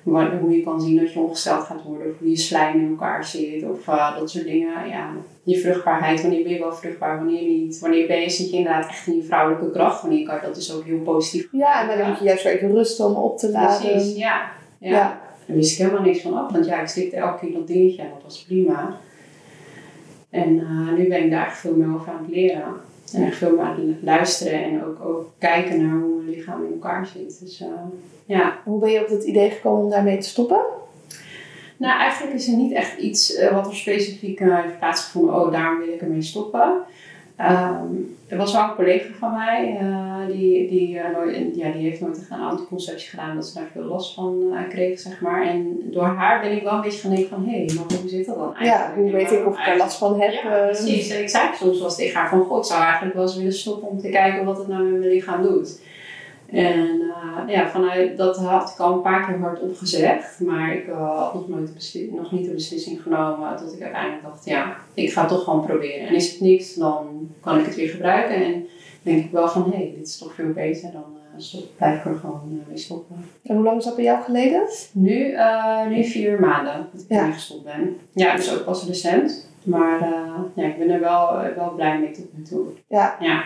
[0.03, 2.89] Waar- Hoe je kan zien dat je ongesteld gaat worden, of hoe je slijm in
[2.89, 4.87] elkaar zit, of eh, dat soort dingen.
[4.89, 5.09] Ja,
[5.43, 7.79] je vruchtbaarheid, wanneer ben je wel vruchtbaar, wanneer niet.
[7.79, 10.73] Wanneer ben je, zit je inderdaad echt in je vrouwelijke kracht, wanneer kan dat dus
[10.75, 13.49] ook heel positief Ja, en dan moet je juist weer even rusten om op te
[13.51, 13.89] laden.
[13.91, 14.51] Precies, ja.
[14.79, 14.89] ja.
[14.89, 15.21] Ja.
[15.47, 18.01] Daar wist ik helemaal niks van af, want ja, ik slikte elke keer dat dingetje
[18.01, 18.97] en dat was prima.
[20.29, 22.63] En eh, nu ben ik daar echt veel meer over aan het leren.
[23.13, 26.71] En echt veel meer aan luisteren en ook, ook kijken naar hoe mijn lichaam in
[26.71, 27.39] elkaar zit.
[27.39, 27.67] Dus eh,
[28.25, 30.59] ja, Hoe ben je op het idee gekomen om daarmee te stoppen?
[31.77, 35.35] nou eigenlijk is er niet echt iets eh, wat er specifiek eh, heeft plaatsgevonden.
[35.35, 36.83] Oh, daarom wil ik ermee stoppen.
[37.35, 37.85] Ehm,
[38.27, 42.01] er was wel een collega van mij, eh, die, die, eh, nooit, ja, die heeft
[42.01, 45.47] nooit een anticonceptie gedaan, dat ze daar veel last van eh, kreeg, zeg maar.
[45.47, 48.09] En door haar ben ik wel een beetje gaan denken van, hé, hey, maar hoe
[48.09, 48.95] zit dat dan eigenlijk?
[48.95, 50.31] Ja, hoe weet ik of ik er last van heb?
[50.31, 51.09] Ja, precies.
[51.09, 53.35] En ik zei soms wel eens tegen haar van, god, ik zou eigenlijk wel eens
[53.35, 55.79] willen stoppen om te kijken wat het nou met mijn lichaam doet.
[56.47, 60.87] En eh, ja, vanuit dat had ik al een paar keer hardop gezegd, maar ik
[60.87, 65.11] eh, had nog, nooit nog niet de beslissing genomen tot ik uiteindelijk dacht, ja, ik
[65.13, 66.07] ga het toch gewoon proberen.
[66.07, 68.65] En is het niks, dan kan ik het weer gebruiken en
[69.01, 71.97] denk ik wel van, hé, hey, dit is toch veel beter, dan eh, stop, blijf
[71.99, 73.15] ik er gewoon mee stoppen.
[73.43, 74.61] En hoe lang is dat bij jou geleden?
[74.91, 75.35] Nu,
[75.89, 77.17] nu vier maanden dat ik Ja.
[77.17, 77.97] ermee gestopt ben.
[78.13, 79.49] Ja, dus ook pas recent.
[79.63, 79.99] Maar
[80.55, 82.65] ja, ik ben er wel, wel blij mee tot nu toe.
[82.87, 83.15] Ja.
[83.19, 83.43] Ja,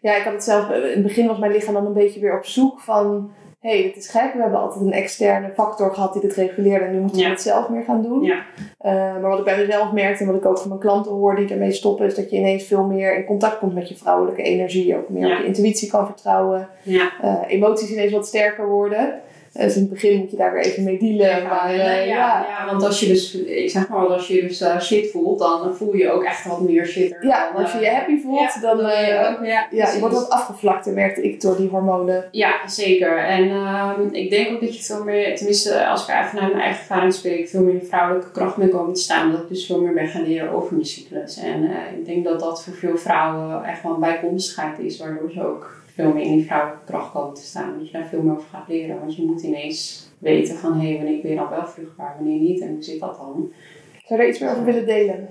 [0.00, 0.70] Ja, ik had het zelf.
[0.70, 3.30] In het begin was mijn lichaam dan een beetje weer op zoek van.
[3.60, 4.32] Hé, hey, dit is gek.
[4.34, 6.84] We hebben altijd een externe factor gehad die dit reguleerde.
[6.84, 7.30] En nu moeten we Ja.
[7.30, 8.22] het zelf meer gaan doen.
[8.22, 8.42] ja,
[8.78, 11.36] Eh, maar wat ik bij mezelf merkte en wat ik ook van mijn klanten hoor
[11.36, 14.42] die ermee stoppen, is dat je ineens veel meer in contact komt met je vrouwelijke
[14.42, 14.96] energie.
[14.96, 15.34] Ook meer Ja.
[15.34, 16.68] op je intuïtie kan vertrouwen.
[16.82, 17.10] ja.
[17.22, 19.20] Eh, emoties ineens wat sterker worden.
[19.58, 21.26] Eh, dus in het begin moet je daar weer even mee dealen.
[21.26, 24.60] Ja, maar ja, eh, ja, want als je dus, ik zeg maar, als je dus
[24.60, 27.26] eh, shit voelt, dan voel je ook echt wat meer shitter.
[27.26, 30.14] Ja, dan, als je eh, je happy voelt, dan, eh, ook, ja, ja, je wordt
[30.14, 32.24] wat afgevlakter, merkte ik door die hormonen.
[32.30, 33.18] Ja, zeker.
[33.18, 36.62] En ehm, ik denk ook dat je veel meer, tenminste als ik even naar mijn
[36.62, 39.32] eigen ervaring spreek, veel meer vrouwelijke kracht ben komen te staan.
[39.32, 41.36] Dat ik dus veel meer ben gaan leren over mijn cyclus.
[41.36, 45.30] En eh, ik denk dat dat voor veel vrouwen echt wel een bijkomstigheid is, waardoor
[45.30, 47.74] ze ook veel meer in die vrouwelijke kracht komen te staan.
[47.78, 48.98] Dat je daar veel meer over gaat leren.
[49.00, 52.60] Want je moet ineens weten van, hé, wanneer ben je dan wel vruchtbaar, wanneer niet
[52.60, 53.50] en hoe zit dat dan?
[53.92, 55.28] Zou je daar iets meer over willen delen?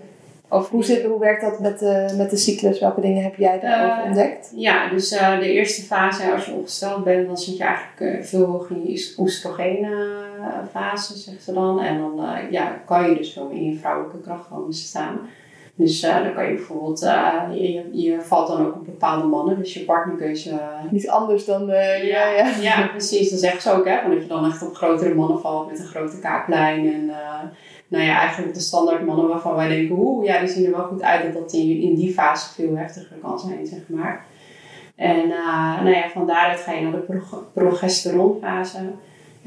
[0.49, 2.80] Of Hoe, zit, hoe werkt dat met de, met de cyclus?
[2.80, 4.51] Welke dingen heb jij daarover Eh, ontdekt?
[4.56, 8.23] Ja, dus eh, de eerste fase, als je ongesteld bent, dan zit je eigenlijk eh,
[8.23, 10.25] veel hoger in je oestrogene
[10.71, 11.82] fase, zegt ze dan.
[11.82, 15.19] En dan ja, kan je dus veel meer in je vrouwelijke kracht komen te staan.
[15.80, 19.58] Dus eh, dan kan je bijvoorbeeld, eh, je, je, valt dan ook op bepaalde mannen,
[19.58, 20.50] dus je partnerkeuze.
[20.50, 21.66] eh, Niet anders dan.
[21.68, 22.48] ja, ja.
[22.62, 23.30] ja, precies.
[23.30, 24.02] Dat zegt ze ook, hè.
[24.02, 26.94] van Dat je dan echt op grotere mannen valt met een grote kaaklijn.
[26.94, 27.06] En
[27.88, 30.86] nou ja, eigenlijk de standaard mannen waarvan wij denken, oeh, ja, die zien er wel
[30.86, 31.24] goed uit.
[31.24, 34.26] Dat dat in, in die fase veel heftiger kan zijn, zeg maar.
[34.96, 35.28] En
[35.84, 38.78] nou ja, van daaruit ga je naar de prog- progesteronfase.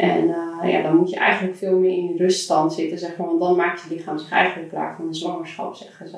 [0.01, 3.27] En eh, ja, dan moet je eigenlijk veel meer in ruststand zitten, zeg maar.
[3.27, 6.17] Want dan maakt je lichaam zich eigenlijk klaar voor een zwangerschap, zeggen ze.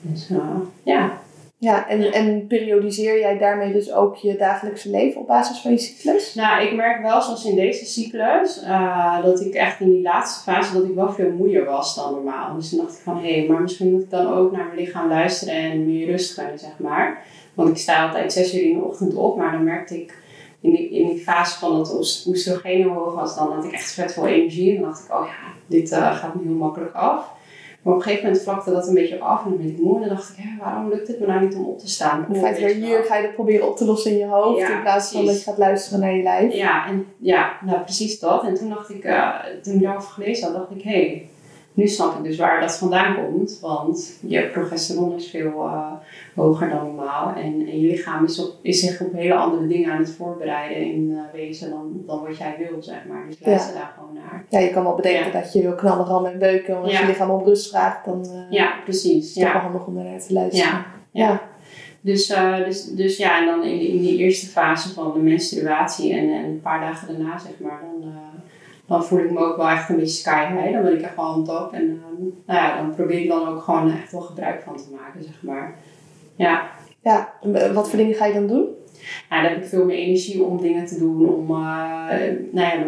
[0.00, 1.18] Dus eh, ja,
[1.58, 5.78] Ja, en, en periodiseer jij daarmee dus ook je dagelijkse leven op basis van je
[5.78, 6.34] cyclus?
[6.34, 10.50] Nou, ik merk wel, zoals in deze cyclus, eh, dat ik echt in die laatste
[10.50, 12.54] fase, dat ik wel veel moeier was dan normaal.
[12.54, 15.08] Dus toen dacht ik van, hé, maar misschien moet ik dan ook naar mijn lichaam
[15.08, 17.22] luisteren en meer rust gunnen, zeg maar.
[17.54, 20.14] Want ik sta altijd zes uur in de ochtend op, maar dan merkte ik
[20.60, 23.72] in die, in die fase van dat oes- oestrogeen heel hoog was, dan had ik
[23.72, 24.74] echt vet veel energie.
[24.74, 27.36] En dan dacht ik, oh ja, dit eh, gaat me heel makkelijk af.
[27.82, 29.94] Maar op een gegeven moment vlakte dat een beetje af en dan ben ik moe.
[29.94, 32.26] En dan dacht ik, hè, waarom lukt het me nou niet om op te staan?
[32.28, 34.58] In feite weer hier ga je dat proberen op te lossen in je hoofd.
[34.58, 36.52] Ja, in plaats van dat je gaat luisteren naar je lijf.
[36.54, 38.44] Ja, en, ja, nou precies dat.
[38.44, 39.28] En toen dacht ik, eh,
[39.62, 41.28] toen ik daarover gelezen had, dacht ik, hé, hey,
[41.78, 43.58] nu snap ik dus waar dat vandaan komt.
[43.60, 45.92] Want je progesteron is veel eh,
[46.34, 47.34] hoger dan normaal.
[47.34, 50.76] En, en je lichaam is, op, is zich op hele andere dingen aan het voorbereiden
[50.92, 53.24] in eh, wezen dan, dan wat jij wil, zeg maar.
[53.28, 54.44] Dus luister daar gewoon naar.
[54.48, 56.72] Ja, je kan wel bedenken dat je wil knallen, rammen en beuken.
[56.72, 57.00] Want als Ja.
[57.00, 59.28] je lichaam om rust vraagt, dan eh, Ja, precies.
[59.28, 59.60] is het wel Ja.
[59.60, 60.72] handig om daarnaar te luisteren.
[60.72, 60.86] Ja.
[61.10, 61.40] Ja.
[62.00, 62.26] Dus,
[62.66, 66.32] dus, dus ja, en dan in, die- in die eerste fase van de menstruatie en,
[66.32, 68.12] en een paar dagen daarna, zeg maar, dan,
[68.88, 70.72] dan voel ik me ook wel echt een beetje sky high.
[70.72, 71.72] Dan ben ik echt wel on top.
[71.72, 74.88] En eh, nou ja, dan probeer ik dan ook gewoon echt wel gebruik van te
[75.00, 75.74] maken, zeg maar.
[76.36, 76.62] Ja,
[77.02, 78.66] Ja, en, eh, wat voor dingen ga je dan doen?
[79.30, 81.56] nou, dan heb ik veel meer energie om dingen te doen, om eh,
[82.52, 82.84] nou ja,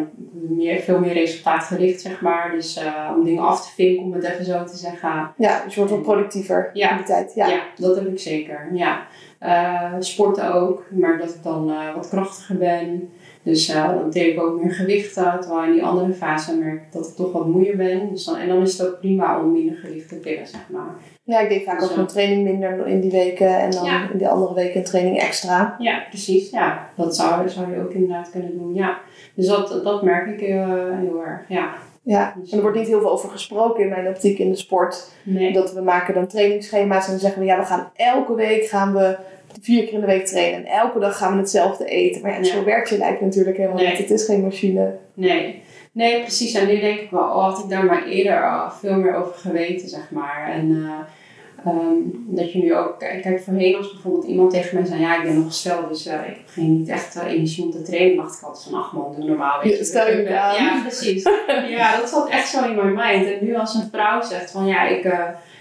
[0.49, 2.51] meer, veel meer resultaatgericht, zeg maar.
[2.51, 5.33] Dus eh, om dingen af te vinken, om het even zo te zeggen.
[5.37, 6.91] Ja, dus je wordt wat productiever Ja.
[6.91, 7.35] in die tijd.
[7.35, 7.47] Ja.
[7.47, 7.63] Ja.
[7.77, 8.69] dat heb ik zeker.
[8.73, 9.07] Ja.
[9.99, 13.11] Sporten ook, maar dat ik dan wat krachtiger ben.
[13.43, 16.93] Dus uh, dan tel ik ook meer gewichten, terwijl in die andere fase merk ik
[16.93, 18.09] dat ik toch wat moeier ben.
[18.11, 20.95] Dus dan, en dan is het ook prima om minder gewicht te tillen, zeg maar.
[21.23, 24.09] Ja, ik deed vaak Dus, ook een training minder in die weken en dan Ja.
[24.13, 25.77] in die andere weken een training extra.
[25.79, 26.51] Ja, precies.
[26.51, 28.75] Ja, dat zou, zou je ook inderdaad kunnen doen.
[28.75, 28.99] Ja.
[29.35, 30.67] Dus dat, dat merk ik heel,
[31.01, 31.41] heel erg.
[31.49, 31.71] Ja.
[32.03, 35.11] Ja, en er wordt niet heel veel over gesproken in mijn optiek in de sport.
[35.23, 35.53] Nee.
[35.53, 38.93] Dat we maken dan trainingsschema's en dan zeggen we ja, we gaan elke week gaan
[38.93, 39.17] we
[39.61, 40.59] vier keer in de week trainen.
[40.67, 42.23] En elke dag gaan we hetzelfde eten.
[42.23, 43.89] Maar ja, zo werkt je lijf natuurlijk helemaal Nee.
[43.89, 43.99] niet.
[43.99, 44.97] Het is geen machine.
[45.15, 45.63] Nee.
[45.93, 46.55] Nee, precies.
[46.55, 49.35] En nu denk ik wel, oh, had ik daar maar eerder al veel meer over
[49.35, 50.51] geweten, zeg maar.
[50.53, 50.71] En
[51.65, 51.95] eh, ehm,
[52.27, 55.35] dat je nu ook, kijk, voorheen als bijvoorbeeld iemand tegen mij zei, ja, ik ben
[55.35, 58.17] nog gesteld, dus eh, ik heb geen niet echt eh, energie om te trainen.
[58.17, 59.63] dacht ik altijd van, ach man, doe normaal.
[59.63, 60.23] weet Ja, stel je.
[60.23, 61.23] Ja, precies.
[61.79, 63.27] ja, dat zat echt zo in mijn mind.
[63.39, 65.15] En nu als een vrouw zegt van, ja, ik...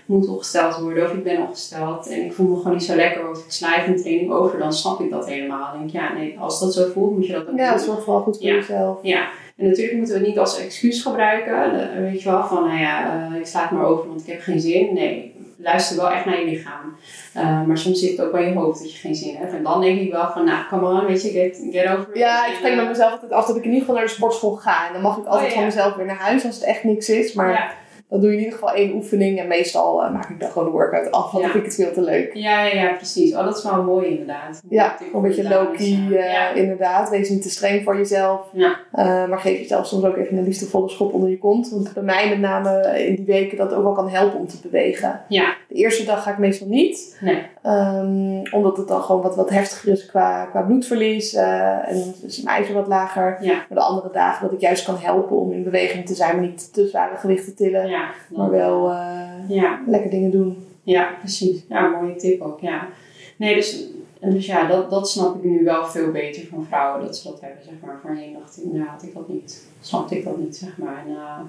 [0.10, 2.96] eh, moet ongesteld worden of ik ben ongesteld en ik voel me gewoon niet zo
[2.96, 5.72] lekker of ik sla even een training over, dan snap ik dat helemaal.
[5.72, 7.80] Dan denk ik, ja, nee, als dat zo voelt, moet je dat ook Ja, doen.
[7.80, 8.54] zorg vooral goed voor Ja.
[8.56, 9.00] jezelf.
[9.02, 11.72] Ja, en natuurlijk moeten we het niet als excuus gebruiken.
[12.02, 14.42] Weet je wel, van nou ja, eh, ik sla het maar over want ik heb
[14.42, 14.94] geen zin.
[14.94, 16.96] Nee, luister wel echt naar je lichaam.
[17.34, 19.54] Eh, maar soms zit het ook bij je hoofd dat je geen zin hebt.
[19.54, 22.18] En dan denk ik wel van, nou, come on, weet je, get, get over.
[22.18, 24.12] Ja, ik spreek eh, met mezelf altijd af dat ik in ieder geval naar de
[24.12, 24.88] sportschool ga.
[24.88, 25.56] En dan mag ik altijd Oh, ja.
[25.56, 27.34] van mezelf weer naar huis als het echt niks is.
[27.34, 27.72] Maar Ja,
[28.10, 29.40] dan doe je in ieder geval één oefening.
[29.40, 31.32] En meestal eh, maak ik dan gewoon de workout af.
[31.32, 31.42] Want Ja.
[31.42, 32.34] dan vind ik het veel te leuk.
[32.34, 33.36] ja, ja, ja, precies.
[33.36, 34.62] Oh, dat is wel mooi inderdaad.
[34.70, 36.50] Ja, een beetje low-key eh, ja.
[36.50, 37.10] inderdaad.
[37.10, 38.42] Wees niet te streng voor jezelf.
[38.54, 38.80] Ja.
[38.92, 41.70] Eh, maar geef jezelf soms ook even een liefdevolle schop onder je kont.
[41.70, 44.58] Want bij mij met name in die weken dat ook wel kan helpen om te
[44.62, 45.22] bewegen.
[45.28, 45.56] Ja.
[45.70, 47.18] De eerste dag ga ik meestal niet.
[47.22, 47.42] Nee.
[47.62, 51.34] Ehm, omdat het dan gewoon wat, wat heftiger is qua, qua bloedverlies.
[51.34, 53.38] eh, en dan is mijn ijzer wat lager.
[53.42, 53.54] Ja.
[53.54, 56.36] Maar de andere dagen dat ik juist kan helpen om in beweging te zijn.
[56.36, 57.88] Maar niet te zware gewichten tillen.
[57.88, 60.68] Ja, Maar wel eh, Ja, lekker dingen doen.
[60.84, 61.64] Ja, precies.
[61.70, 62.88] Ja, mooie tip ook, ja.
[63.36, 63.88] Nee, dus,
[64.20, 67.28] en dus ja, dat, dat snap ik nu wel veel beter van vrouwen, dat ze
[67.32, 68.00] dat hebben, zeg maar.
[68.02, 69.68] Voorheen dacht ik, nou had ik dat niet.
[69.82, 71.04] Snapte ik dat niet, zeg maar.
[71.08, 71.40] En eh,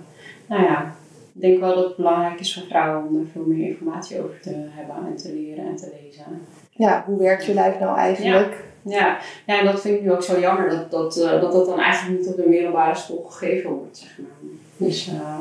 [0.46, 0.94] nou ja,
[1.34, 4.40] ik denk wel dat het belangrijk is voor vrouwen om er veel meer informatie over
[4.40, 6.24] te hebben en te leren en te lezen.
[6.70, 8.64] Ja, hoe werkt je lijf nou eigenlijk?
[8.82, 11.66] Ja, ja en dat vind ik nu ook zo jammer, dat dat, eh, dat, dat
[11.66, 14.50] dan eigenlijk niet op de middelbare school gegeven wordt, zeg maar.
[14.76, 15.38] Dus eh,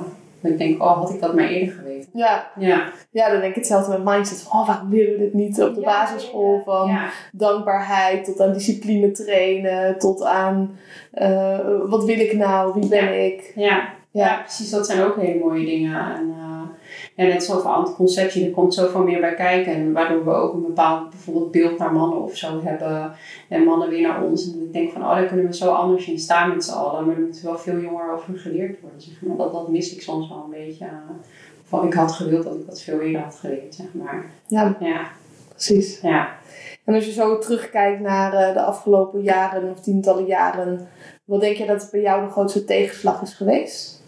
[0.51, 2.09] ik denk, oh, had ik dat maar eerder geweten.
[2.13, 4.41] Ja, Ja, ja, dan denk ik hetzelfde met mindset.
[4.41, 6.61] Van, oh, waarom leren we dit niet op de Ja, basisschool?
[6.65, 10.77] Van ja, dankbaarheid tot aan discipline trainen, tot aan
[11.11, 13.09] eh, wat wil ik nou, wie ben Ja.
[13.25, 13.51] ik?
[13.55, 14.27] Ja, Ja.
[14.27, 14.41] ja.
[14.41, 14.69] precies.
[14.69, 16.15] Dat zijn ook hele mooie dingen.
[16.15, 16.61] En, uh,
[17.15, 19.73] en net zoveel anticonceptie, er komt zoveel meer bij kijken.
[19.73, 23.11] En waardoor we ook een bepaald bijvoorbeeld beeld naar mannen of zo hebben.
[23.47, 24.53] En mannen weer naar ons.
[24.53, 27.05] En ik denk van, oh, daar kunnen we zo anders in staan met z'n allen.
[27.05, 29.01] Maar er moet wel veel jonger over geleerd worden.
[29.01, 29.37] Zeg maar.
[29.37, 30.85] dat, dat mis ik soms wel een beetje.
[31.83, 34.25] Ik had gewild dat ik dat veel eerder had geleerd, zeg maar.
[34.47, 35.07] Ja, Ja,
[35.49, 36.01] precies.
[36.01, 36.37] ja.
[36.89, 40.87] En als je zo terugkijkt naar eh, de afgelopen jaren of tientallen jaren,
[41.25, 43.98] wat denk je dat bij jou de grootste tegenslag is geweest?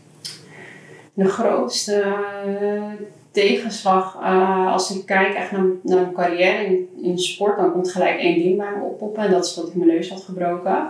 [1.13, 2.83] De grootste eh,
[3.31, 7.91] tegenslag, eh, als ik kijk echt naar, naar mijn carrière in, in sport, dan komt
[7.91, 9.23] gelijk één ding bij me oppoppen.
[9.23, 10.89] En dat is dat ik mijn neus had gebroken.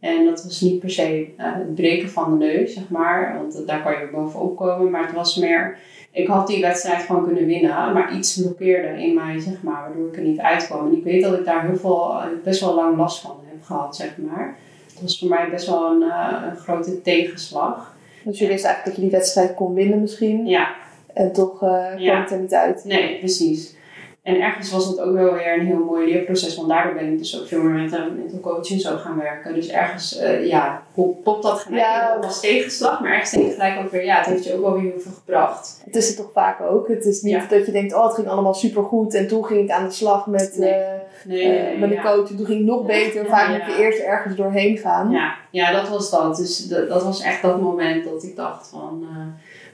[0.00, 3.34] En dat was niet per se eh, het breken van de neus, zeg maar.
[3.36, 4.90] Want daar kan je bovenop komen.
[4.90, 5.78] Maar het was meer,
[6.10, 7.70] ik had die wedstrijd gewoon kunnen winnen.
[7.70, 9.80] Maar iets blokkeerde in mij, zeg maar.
[9.80, 10.86] Waardoor ik er niet uitkwam.
[10.86, 13.96] En ik weet dat ik daar heel veel, best wel lang last van heb gehad,
[13.96, 14.58] zeg maar.
[14.92, 16.02] Het was voor mij best wel een,
[16.48, 17.91] een grote tegenslag.
[18.24, 20.46] Dus je wist eigenlijk dat je die wedstrijd kon winnen misschien.
[20.46, 20.74] Ja,
[21.14, 22.84] En toch eh, kwam het er niet uit.
[22.84, 23.71] Nee, precies.
[24.22, 27.18] En ergens was dat ook wel weer een heel mooi leerproces, want daardoor ben ik
[27.18, 29.54] dus ook veel meer met een mental coach en zo gaan werken.
[29.54, 32.18] Dus ergens, eh, ja, pop- popt dat gelijk Ja.
[32.22, 34.72] als tegenslag, maar ergens denk ik gelijk ook weer, ja, het heeft je ook wel
[34.72, 35.80] weer heel veel gebracht.
[35.84, 36.88] Het is het toch vaak ook.
[36.88, 37.46] Het is niet Ja.
[37.48, 39.14] dat je denkt, oh het ging allemaal supergoed.
[39.14, 40.70] En toen ging ik aan de slag met, Nee.
[40.70, 40.90] eh,
[41.24, 42.30] Nee, eh, nee, met een coach.
[42.30, 43.26] En toen ging het nog beter.
[43.26, 45.10] Vaak moet je eerst ergens doorheen gaan.
[45.10, 46.36] Ja, ja, dat was dat.
[46.36, 49.06] Dus dat, dat was echt dat moment dat ik dacht van,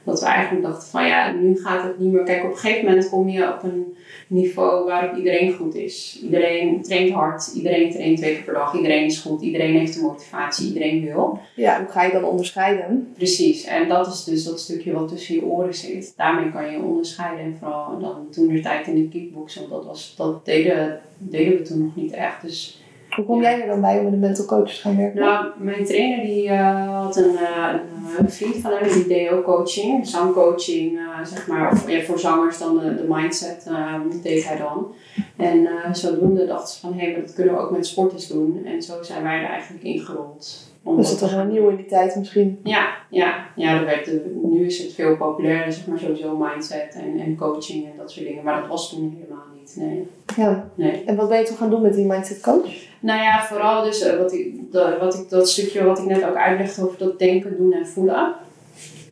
[0.05, 2.25] dat we eigenlijk dachten van, ja, nu gaat het niet meer.
[2.25, 3.97] Kijk, op een gegeven moment kom je op een
[4.29, 6.21] niveau waarop iedereen goed is.
[6.23, 10.01] Iedereen traint hard, iedereen traint twee keer per dag, iedereen is goed, iedereen heeft de
[10.01, 11.39] motivatie, iedereen wil.
[11.55, 13.13] Ja, hoe ga je dan onderscheiden?
[13.15, 16.13] Precies, en dat is dus dat stukje wat tussen je oren zit.
[16.17, 17.45] Daarmee kan je onderscheiden.
[17.45, 21.59] En vooral dan toen de tijd in de kickboksen, want dat, was, dat deden, deden
[21.59, 22.43] we toen nog niet echt.
[22.43, 22.81] Dus
[23.19, 25.21] Hoe kom jij er dan bij om met een mental coach te gaan werken?
[25.21, 29.31] nou, mijn trainer die eh, had een, eh, een, een vriend van hem, die deed
[29.31, 31.73] ook coaching, zangcoaching, eh, zeg maar.
[31.73, 34.95] Of, ja, voor zangers dan de, de mindset eh, deed hij dan.
[35.37, 38.63] En eh, zodoende dachten ze van, hé, maar dat kunnen we ook met sporters doen.
[38.65, 40.67] En zo zijn wij er eigenlijk ingerold.
[40.97, 42.61] Dus dat te was wel nieuw in die tijd misschien.
[42.65, 44.11] ja, ja, ja dat werd,
[44.43, 48.27] nu is het veel populairder, zeg maar sowieso mindset en, en coaching en dat soort
[48.27, 48.45] dingen.
[48.45, 50.07] Maar dat was toen helemaal niet, nee.
[50.37, 50.71] Ja.
[50.75, 51.05] Nee.
[51.05, 52.88] En wat ben je toen gaan doen met die mindset coach?
[53.01, 54.55] Nou ja, vooral dus eh, wat ik,
[55.01, 58.35] wat ik, dat stukje wat ik net ook uitlegde over dat denken, doen en voelen.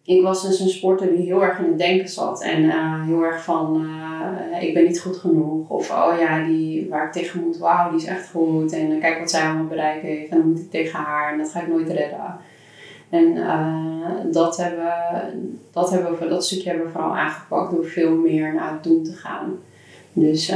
[0.05, 2.43] Ik was dus een sporter die heel erg in het denken zat.
[2.43, 3.87] En eh, heel erg van,
[4.53, 5.69] eh, ik ben niet goed genoeg.
[5.69, 8.73] Of, oh ja, die waar ik tegen moet, wauw, die is echt goed.
[8.73, 10.31] En kijk wat zij allemaal bereikt heeft.
[10.31, 12.37] En dan moet ik tegen haar en dat ga ik nooit redden.
[13.11, 13.35] En
[14.33, 14.93] dat, hebben,
[15.73, 19.05] dat, hebben we, dat stukje hebben we vooral aangepakt door veel meer naar het doen
[19.05, 19.59] te gaan.
[20.13, 20.53] Dus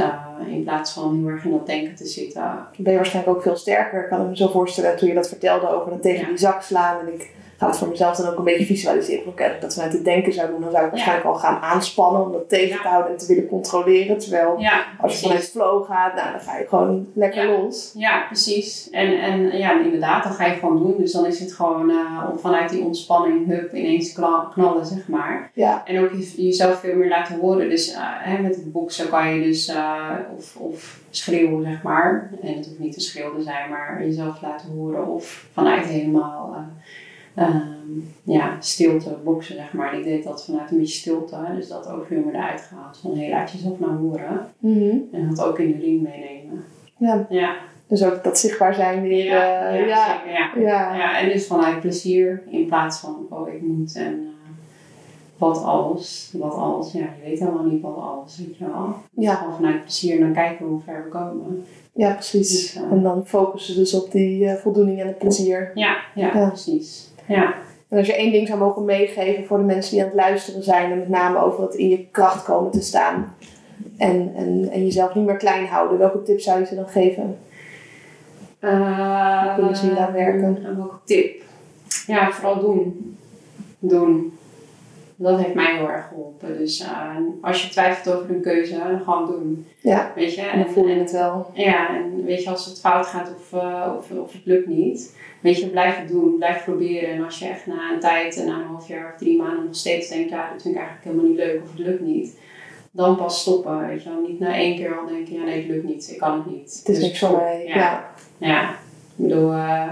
[0.47, 2.41] in plaats van heel erg in dat denken te zitten.
[2.41, 4.03] Dan ben je waarschijnlijk ook veel sterker.
[4.03, 6.27] Ik kan me zo voorstellen toen je dat vertelde over dat tegen Ja.
[6.27, 6.99] die zak slaan.
[6.99, 7.29] En ik
[7.61, 9.27] ga het voor mezelf dan ook een beetje visualiseren.
[9.27, 11.61] Oké, als ik dat vanuit het denken zou doen, dan zou ik waarschijnlijk al gaan
[11.61, 14.17] aanspannen om dat tegen te houden en te willen controleren.
[14.17, 14.57] Terwijl
[15.01, 17.57] als je vanuit flow gaat, nou, dan ga je gewoon lekker Ja.
[17.57, 17.91] los.
[17.95, 18.89] Ja, precies.
[18.89, 20.95] En, en ja, inderdaad, dan ga je gewoon doen.
[20.97, 21.91] Dus dan is het gewoon
[22.31, 24.13] om vanuit die ontspanning, hup, ineens
[24.53, 25.51] knallen, zeg maar.
[25.53, 27.69] Ja, En ook je- jezelf veel meer laten horen.
[27.69, 32.31] Dus eh, hè, met het boksen kan je dus, eh, of, of schreeuwen, zeg maar.
[32.41, 35.07] En het hoeft niet te schreeuwen te zijn, maar jezelf laten horen.
[35.07, 36.55] Of vanuit helemaal
[37.33, 37.61] eh, ehm,
[38.23, 39.91] ja, stilte boksen, zeg maar.
[39.93, 41.37] En ik deed dat vanuit een beetje stilte.
[41.55, 42.97] Dus dat ook veel meer eruit gehaald.
[42.97, 44.47] Van heel laat jezelf naar horen.
[44.59, 44.95] Mhm.
[45.11, 46.63] En dat ook in de ring meenemen.
[46.97, 47.25] ja.
[47.29, 47.55] Ja.
[47.87, 49.25] dus ook dat zichtbaar zijn weer.
[49.25, 50.95] Ja, eh, ja, ja, zeker, ja.
[50.95, 51.19] ja.
[51.19, 54.29] En dus vanuit plezier in plaats van, oh ik moet en eh,
[55.37, 58.95] wat als, wat als, ja, je weet helemaal niet wat als, weet je wel.
[59.15, 59.35] Ja.
[59.35, 61.63] Gewoon vanuit plezier en dan kijken hoe ver we komen.
[61.93, 62.49] Ja, precies.
[62.73, 65.71] Dus, eh, En dan focussen dus op die voldoening en het plezier.
[65.75, 66.47] Ja, Ja.
[66.47, 67.10] precies.
[67.31, 67.53] Ja.
[67.89, 70.63] En als je één ding zou mogen meegeven voor de mensen die aan het luisteren
[70.63, 73.35] zijn, en met name over het in je kracht komen te staan
[73.97, 77.37] en, en, en jezelf niet meer klein houden, welke tips zou je ze dan geven?
[78.61, 80.65] Uh, kunnen ze hier aan werken?
[80.65, 81.41] En welke tip?
[82.07, 83.15] Ja, vooral doen.
[83.79, 84.37] Doen.
[85.21, 86.57] Dat heeft mij heel erg geholpen.
[86.57, 89.67] Dus eh, als je twijfelt over een keuze, gewoon doen.
[89.79, 90.41] Ja, Weet je?
[90.41, 91.51] en dan voel je het wel.
[91.53, 95.15] Ja, en weet je, als het fout gaat of, eh, of, of het lukt niet,
[95.39, 97.09] weet je, blijf het doen, blijf proberen.
[97.09, 99.75] En als je echt na een tijd, na een half jaar of drie maanden nog
[99.75, 102.37] steeds denkt, ja, dat vind ik eigenlijk helemaal niet leuk of het lukt niet,
[102.91, 104.21] dan pas stoppen, weet je wel.
[104.27, 106.77] Niet na één keer al denken, ja, nee, het lukt niet, ik kan het niet.
[106.79, 107.63] Het is Dus niks voor mij.
[107.67, 107.75] Ja.
[107.75, 108.11] Ja.
[108.37, 108.75] Ja, ik
[109.15, 109.91] bedoel, eh,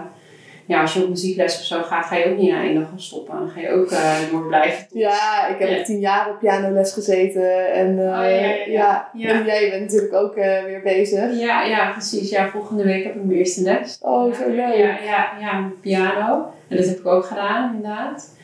[0.70, 2.90] ja, als je op muziekles of zo gaat, ga je ook niet na één dag
[2.90, 3.36] gaan stoppen.
[3.38, 4.86] Dan ga je ook uh, door blijven.
[4.92, 5.84] Ja, ik heb Ja.
[5.84, 7.74] tien jaar op pianoles gezeten.
[7.74, 8.66] En, uh, ja, ja, ja.
[8.68, 9.10] ja.
[9.14, 9.30] Ja.
[9.30, 11.40] en jij bent natuurlijk ook uh, weer bezig.
[11.40, 12.30] Ja, ja, precies.
[12.30, 13.98] Ja, volgende week heb ik mijn eerste les.
[14.02, 14.58] Oh, zo leuk.
[14.76, 16.46] Ja, ja, ja, piano.
[16.68, 18.36] En dat heb ik ook gedaan, inderdaad.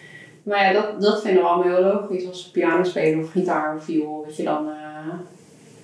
[0.43, 2.27] Maar ja, dat, dat vinden we allemaal heel logisch.
[2.27, 4.69] Als we piano spelen of gitaar of viool, dat je dan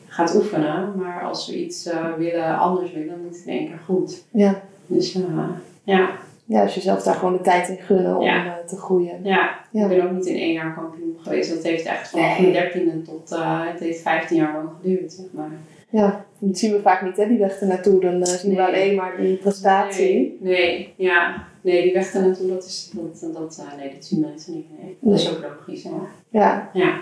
[0.08, 0.94] gaat oefenen.
[0.96, 4.24] Maar als we iets willen, anders willen, dan moet het in één keer goed.
[4.32, 4.62] Ja.
[4.88, 5.18] Dus
[5.84, 6.10] ja.
[6.52, 8.46] Ja, als jezelf daar gewoon de tijd in gunnen om Ja.
[8.46, 9.20] uh, te groeien.
[9.24, 9.56] Ja.
[9.72, 9.84] Ja.
[9.84, 11.54] ik ben ook niet in één jaar kampioen geweest.
[11.54, 12.42] Dat heeft echt vanaf Nee.
[12.42, 15.50] mijn dertiende tot, uh, het heeft 15 jaar lang geduurd, zeg maar.
[15.90, 18.00] Ja, dat zien we vaak niet, hè, die weg ernaartoe.
[18.02, 20.38] Dan uh, zien we alleen maar die prestatie.
[20.42, 21.44] Nee, nee, ja.
[21.62, 24.66] Nee, die weg ernaartoe, dat is, dat, dat, uh, nee, dat zien mensen niet.
[24.80, 24.98] Nee.
[25.02, 25.90] Dat is ook logisch, ja.
[26.30, 26.70] Ja.
[26.74, 26.98] Ja.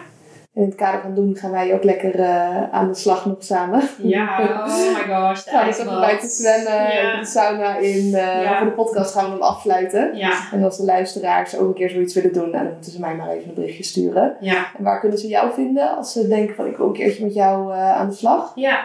[0.54, 3.82] In het kader van doen gaan wij ook lekker uh, aan de slag nog samen.
[4.04, 5.48] Ja, oh my gosh.
[5.48, 7.20] Gaan we even buiten zwemmen, Ja.
[7.20, 8.06] de sauna in.
[8.06, 8.12] Uh,
[8.44, 8.58] Ja.
[8.58, 10.16] Voor de podcast gaan we hem afsluiten.
[10.18, 13.00] Ja, En als de luisteraars ook een keer zoiets willen doen, nou, dan moeten ze
[13.00, 14.36] mij maar even een berichtje sturen.
[14.40, 14.66] ja.
[14.78, 17.34] En waar kunnen ze jou vinden als ze denken van ik wil een keertje met
[17.34, 18.52] jou uh, aan de slag?
[18.56, 18.78] Ja,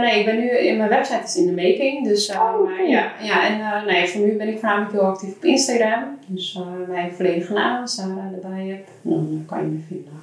[0.00, 2.06] nee, ik ben nu in mijn website is in de making.
[2.06, 5.44] Dus Oh, maar ja, ja, en nee, voor nu ben ik voornamelijk heel actief op
[5.44, 6.18] Instagram.
[6.26, 6.58] Dus
[6.88, 8.86] mijn volledige naam, Sarah erbij heb.
[9.04, 10.15] En dan kan je me vinden.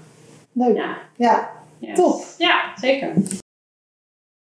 [0.54, 0.76] Leuk.
[0.76, 1.96] Ja, Ja, yes.
[1.96, 2.24] Top.
[2.38, 3.14] Ja, zeker.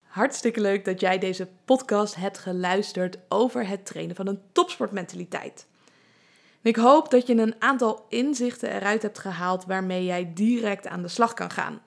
[0.05, 5.67] Hartstikke leuk dat jij deze podcast hebt geluisterd over het trainen van een topsportmentaliteit.
[6.61, 11.07] Ik hoop dat je een aantal inzichten eruit hebt gehaald waarmee jij direct aan de
[11.07, 11.81] slag kan gaan.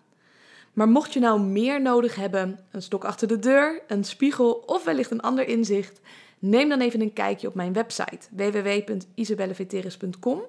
[0.72, 4.84] Maar mocht je nou meer nodig hebben, een stok achter de deur, een spiegel of
[4.84, 6.00] wellicht een ander inzicht,
[6.38, 10.42] neem dan even een kijkje op mijn website www.isabelleveteris.com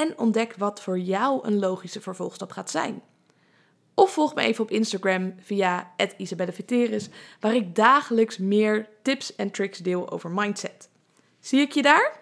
[0.00, 3.02] en ontdek wat voor jou een logische vervolgstap gaat zijn.
[3.94, 7.08] Of volg me even op Instagram via @isabelleveteris,
[7.40, 10.88] waar ik dagelijks meer tips en tricks deel over mindset.
[11.40, 12.19] Zie ik je daar?